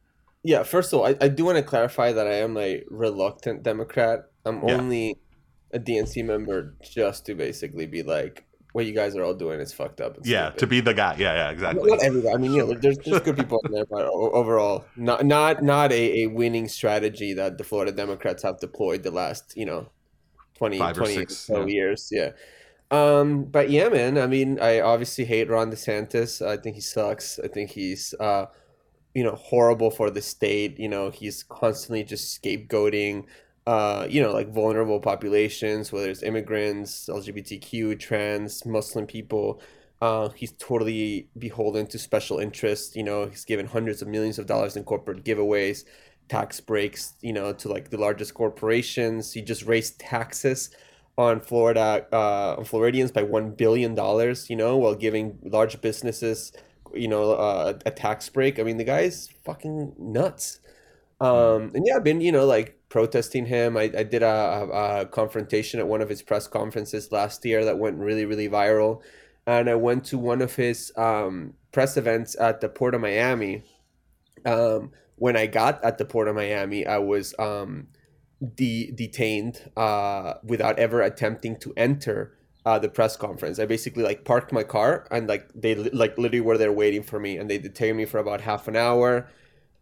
[0.42, 3.62] Yeah, first of all, I, I do want to clarify that I am a reluctant
[3.62, 4.30] Democrat.
[4.44, 4.76] I'm Yeah.
[4.76, 5.16] only
[5.72, 8.45] a DNC member just to basically be like,
[8.76, 10.18] what you guys are all doing is fucked up.
[10.18, 11.16] And Yeah, stupid." to be the guy.
[11.18, 11.90] Yeah, yeah, exactly.
[11.90, 12.34] Not everybody.
[12.34, 15.92] I mean, you know, there's there's good people in there, but overall, not not not
[15.92, 19.88] a, a winning strategy that the Florida Democrats have deployed the last you know
[20.58, 21.74] 20, Five or 20 six, so yeah.
[21.74, 22.10] years.
[22.12, 22.32] Yeah.
[22.90, 24.18] Um, but yeah, man.
[24.18, 26.46] I mean, I obviously hate Ron DeSantis.
[26.46, 27.38] I think he sucks.
[27.42, 28.44] I think he's uh,
[29.14, 30.78] you know, horrible for the state.
[30.78, 33.24] You know, he's constantly just scapegoating.
[33.66, 39.60] Uh, you know, like vulnerable populations, whether it's immigrants, LGBTQ, trans, Muslim people.
[40.00, 42.94] Uh, he's totally beholden to special interests.
[42.94, 45.84] You know, he's given hundreds of millions of dollars in corporate giveaways,
[46.28, 47.14] tax breaks.
[47.22, 49.32] You know, to like the largest corporations.
[49.32, 50.70] He just raised taxes
[51.18, 54.48] on Florida, uh, on Floridians by one billion dollars.
[54.48, 56.52] You know, while giving large businesses,
[56.94, 58.58] you know, uh, a tax break.
[58.60, 60.60] I mean, the guy's fucking nuts.
[61.20, 63.76] Um, and yeah, I've been, you know, like protesting him.
[63.76, 67.64] I, I did a, a, a confrontation at one of his press conferences last year
[67.64, 69.02] that went really, really viral.
[69.46, 73.62] And I went to one of his um, press events at the Port of Miami.
[74.44, 77.88] Um, when I got at the Port of Miami, I was um,
[78.54, 83.58] de- detained uh, without ever attempting to enter uh, the press conference.
[83.58, 87.02] I basically like parked my car and like they li- like literally were there waiting
[87.04, 89.28] for me, and they detained me for about half an hour.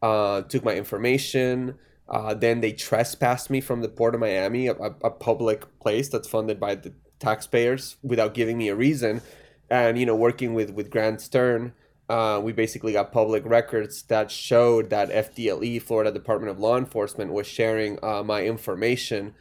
[0.02, 1.78] Uh, took my information.
[2.08, 6.28] Uh, then they trespassed me from the port of Miami, a, a, public place that's
[6.28, 9.22] funded by the taxpayers, without giving me a reason.
[9.70, 11.72] And you know, working with with Grant Stern,
[12.10, 17.32] uh, we basically got public records that showed that FDLE, Florida Department of Law Enforcement,
[17.32, 19.34] was sharing uh, my information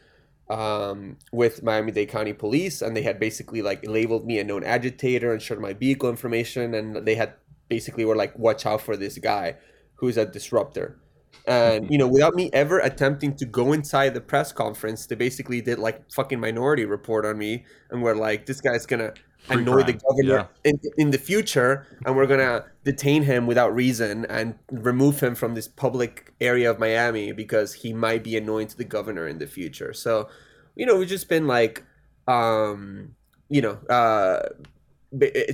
[0.50, 4.64] um, with Miami Dade County Police, and they had basically like labeled me a known
[4.64, 7.34] agitator and shared my vehicle information, and they had
[7.68, 9.58] basically were like, "Watch out for this guy
[9.96, 11.00] who's a disruptor."
[11.46, 15.62] And you know, without me ever attempting to go inside the press conference, they basically
[15.62, 19.14] did like fucking minority report on me, and were like, "This guy's gonna."
[19.44, 23.76] Free annoy the crime, governor in, in the future and we're gonna detain him without
[23.76, 28.68] reason and remove him from this public area of miami because he might be annoying
[28.68, 30.30] to the governor in the future so
[30.76, 31.84] you know we've just been like
[32.30, 33.14] um
[33.50, 34.48] you know uh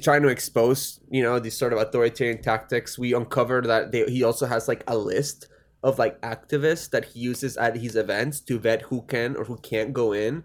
[0.01, 4.23] trying to expose you know these sort of authoritarian tactics we uncovered that they, he
[4.23, 5.47] also has like a list
[5.83, 9.57] of like activists that he uses at his events to vet who can or who
[9.57, 10.43] can't go in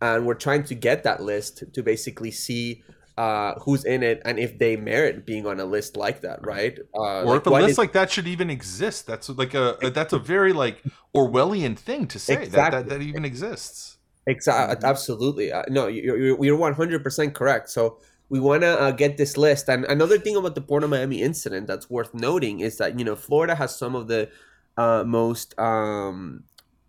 [0.00, 2.82] and we're trying to get that list to basically see
[3.18, 6.78] uh, who's in it and if they merit being on a list like that, right?
[6.94, 9.06] Uh, or if a list is- like that should even exist.
[9.06, 10.82] That's like a, a- that's a very like
[11.14, 12.82] Orwellian thing to say that, Exactly.
[12.82, 13.96] that that even exists.
[14.26, 15.50] Exactly, absolutely.
[15.50, 17.70] Uh, no, you're you're- you're one hundred percent correct.
[17.70, 19.68] So we want to uh, get this list.
[19.70, 23.04] And another thing about the Port of Miami incident that's worth noting is that you
[23.04, 24.28] know Florida has some of the
[24.76, 26.44] uh, most um,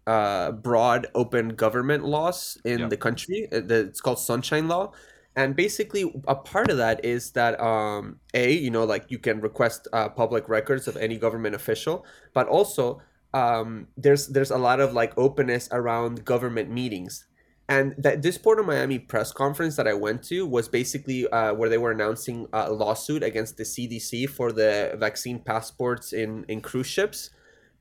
[0.06, 2.88] uh, broad open government laws in Yeah.
[2.88, 3.48] the country.
[3.52, 4.94] Uh, the- It's called Sunshine Law.
[5.36, 9.40] And basically, a part of that is that um, a you know like you can
[9.42, 13.02] request uh, public records of any government official, but also
[13.34, 17.26] um, there's there's a lot of like openness around government meetings
[17.70, 21.54] And that this Port of Miami press conference that I went to was basically uh,
[21.54, 26.62] where they were announcing a lawsuit against the CDC for the vaccine passports in, in
[26.62, 27.30] cruise ships.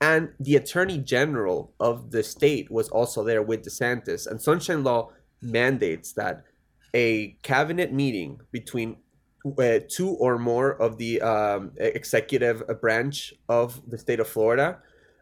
[0.00, 4.26] And the attorney general of the state was also there with DeSantis.
[4.26, 6.44] And Sunshine Law mandates that
[6.94, 8.96] a cabinet meeting between
[9.58, 14.78] uh, two or more of the um, executive branch of the state of Florida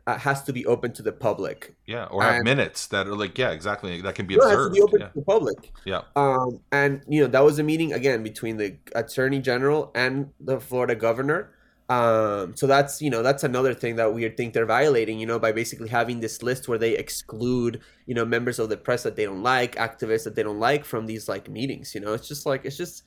[0.07, 1.75] uh, has to be open to the public.
[1.87, 4.01] Yeah, or have minutes that are like, yeah, exactly.
[4.03, 5.09] That can be No, it has to be open Yeah.
[5.09, 5.73] to the public.
[5.85, 6.03] yeah.
[6.17, 10.61] Um, and you know that was a meeting again between the attorney general and the
[10.61, 11.54] Florida governor.
[11.89, 15.19] Um, so that's you know that's another thing that we think they're violating.
[15.19, 18.77] You know by basically having this list where they exclude you know members of the
[18.77, 21.95] press that they don't like, activists that they don't like from these like meetings.
[21.95, 23.05] You know it's just like it's just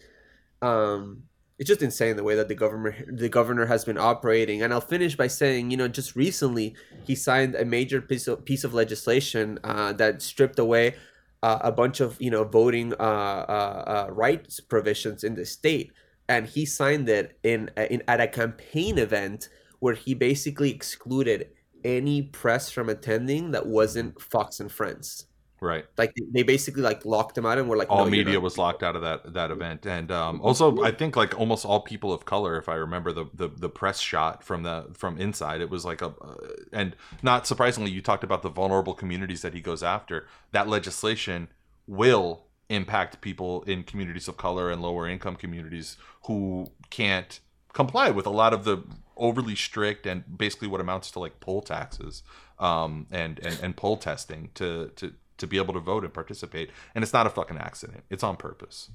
[0.62, 1.24] um
[1.60, 4.82] it's just insane the way that the government the governor has been operating and i'll
[4.82, 8.74] finish by saying you know just recently he signed a major piece of piece of
[8.74, 10.96] legislation uh, that stripped away
[11.44, 15.92] uh, a bunch of you know voting uh, uh, uh, rights provisions in the state
[16.30, 19.50] and he signed it in, in at a campaign event
[19.80, 21.50] where he basically excluded
[21.84, 25.28] any press from attending that wasn't fox and friends.
[25.60, 25.86] Right.
[25.98, 28.84] like they basically like locked him out and were like all "No, media was locked
[28.84, 29.88] out of that that event.
[29.88, 33.26] And um, also i think like almost all people of color if i remember the
[33.34, 36.36] the, the press shot from the from inside it was like a uh,
[36.72, 40.28] and not surprisingly you talked about the vulnerable communities that he goes after.
[40.52, 41.48] That legislation
[41.88, 47.40] will impact people in communities of color and lower income communities who can't
[47.74, 48.84] comply with a lot of the
[49.16, 52.24] overly strict and basically what amounts to like poll taxes
[52.60, 56.72] um, and, and and poll testing to to to be able to vote and participate.
[56.96, 58.04] And it's not a fucking accident.
[58.10, 58.90] It's on purpose.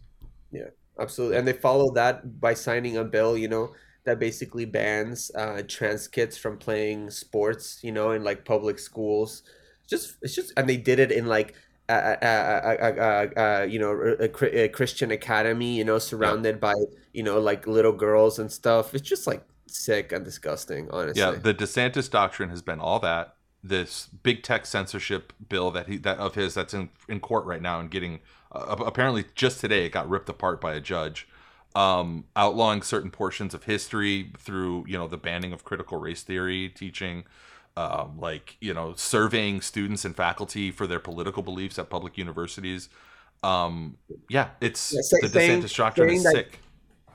[0.51, 3.73] Yeah, absolutely, and they followed that by signing a bill, you know,
[4.05, 9.43] that basically bans uh, trans kids from playing sports, you know, in like public schools.
[9.89, 11.55] Just it's just, and they did it in like
[11.89, 16.61] a, a, a, a, a, a you know a, a Christian academy, you know, surrounded
[16.61, 16.74] by
[17.12, 18.95] you know like little girls and stuff.
[18.95, 21.20] It's just like sick and disgusting, honestly.
[21.20, 23.37] Yeah, the DeSantis doctrine has been all that.
[23.64, 27.62] This big tech censorship bill that he that of his that's in in court right
[27.62, 28.20] now and getting
[28.51, 31.28] uh, apparently just today it got ripped apart by a judge,
[31.76, 36.68] um, outlawing certain portions of history through you know the banning of critical race theory
[36.68, 37.24] teaching,
[37.77, 42.89] um, like you know surveying students and faculty for their political beliefs at public universities.
[43.43, 43.97] Um,
[44.29, 46.59] yeah, it's Yeah, say- the saying- DeSantis doctrine is that- sick.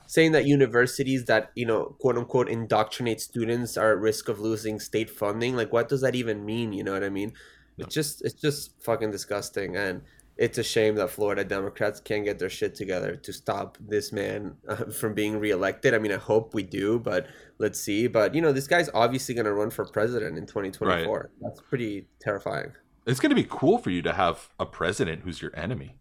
[0.08, 4.80] saying that universities that you know quote unquote indoctrinate students are at risk of losing
[4.80, 7.34] state funding like what does that even mean you know what i mean
[7.78, 10.02] it's just it's just fucking disgusting and
[10.38, 14.56] it's a shame that florida democrats can't get their shit together to stop this man
[14.68, 17.28] uh, from being reelected i mean i hope we do but
[17.58, 21.30] let's see but you know this guy's obviously going to run for president in 2024
[21.42, 22.72] that's pretty terrifying
[23.08, 25.96] It's going to be cool for you to have a president who's your enemy.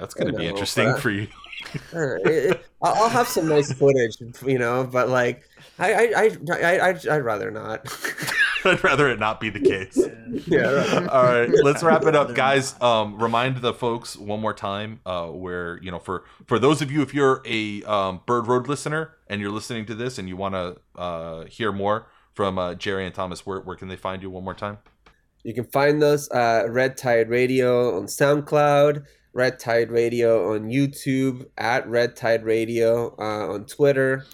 [0.00, 1.28] That's going to be interesting for you.
[2.82, 7.52] I'll have some nice footage, you know, but like, I, I, I, I, I'd rather
[7.52, 7.86] not.
[8.64, 9.98] I'd rather it not be the case.
[10.46, 11.08] yeah, right.
[11.08, 12.80] All right, let's wrap it up, guys.
[12.80, 16.90] Um, remind the folks one more time uh, where you know for for those of
[16.90, 20.36] you if you're a um, Bird Road listener and you're listening to this and you
[20.36, 24.22] want to uh, hear more from uh, Jerry and Thomas, where where can they find
[24.22, 24.78] you one more time?
[25.42, 31.46] You can find us uh, Red Tide Radio on SoundCloud, Red Tide Radio on YouTube,
[31.56, 34.26] at Red Tide Radio uh, on Twitter,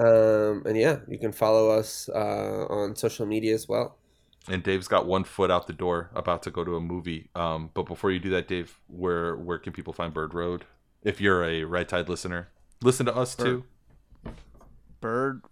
[0.00, 3.96] um, and yeah, you can follow us uh, on social media as well.
[4.48, 7.28] And Dave's got one foot out the door, about to go to a movie.
[7.34, 10.64] Um, but before you do that, Dave, where where can people find Bird Road?
[11.02, 12.48] If you're a Red Tide listener,
[12.82, 13.64] listen to us too.
[15.00, 15.42] Bird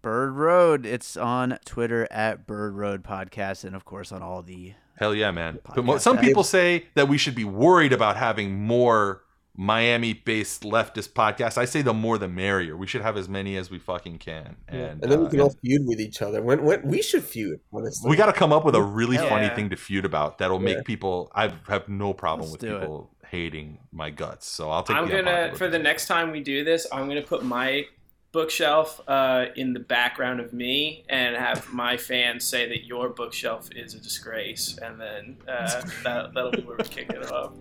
[0.00, 0.86] Bird Road.
[0.86, 4.72] It's on Twitter at Bird Road Podcast, and of course on all the.
[4.96, 5.58] Hell yeah, man.
[5.62, 9.22] But Podcast mo- some people say that we should be worried about having more
[9.54, 11.58] Miami-based leftist podcast.
[11.58, 12.76] I say the more the merrier.
[12.76, 14.56] We should have as many as we fucking can.
[14.68, 16.40] And, And then uh, we can all feud with each other.
[16.40, 18.08] When, when we should feud, honestly.
[18.08, 20.58] we got to come up with a really Hell funny thing to feud about that'll
[20.60, 20.76] Yeah.
[20.76, 21.30] make people.
[21.34, 22.80] I have no problem Let's with do it.
[22.80, 24.46] people hating my guts.
[24.46, 24.96] So I'll take.
[24.96, 27.86] I'm the gonna for the next time we do this, I'm gonna put my
[28.32, 33.68] bookshelf uh, in the background of me and have my fans say that your bookshelf
[33.76, 37.52] is a disgrace, and then uh, that, that'll be where we kick it off.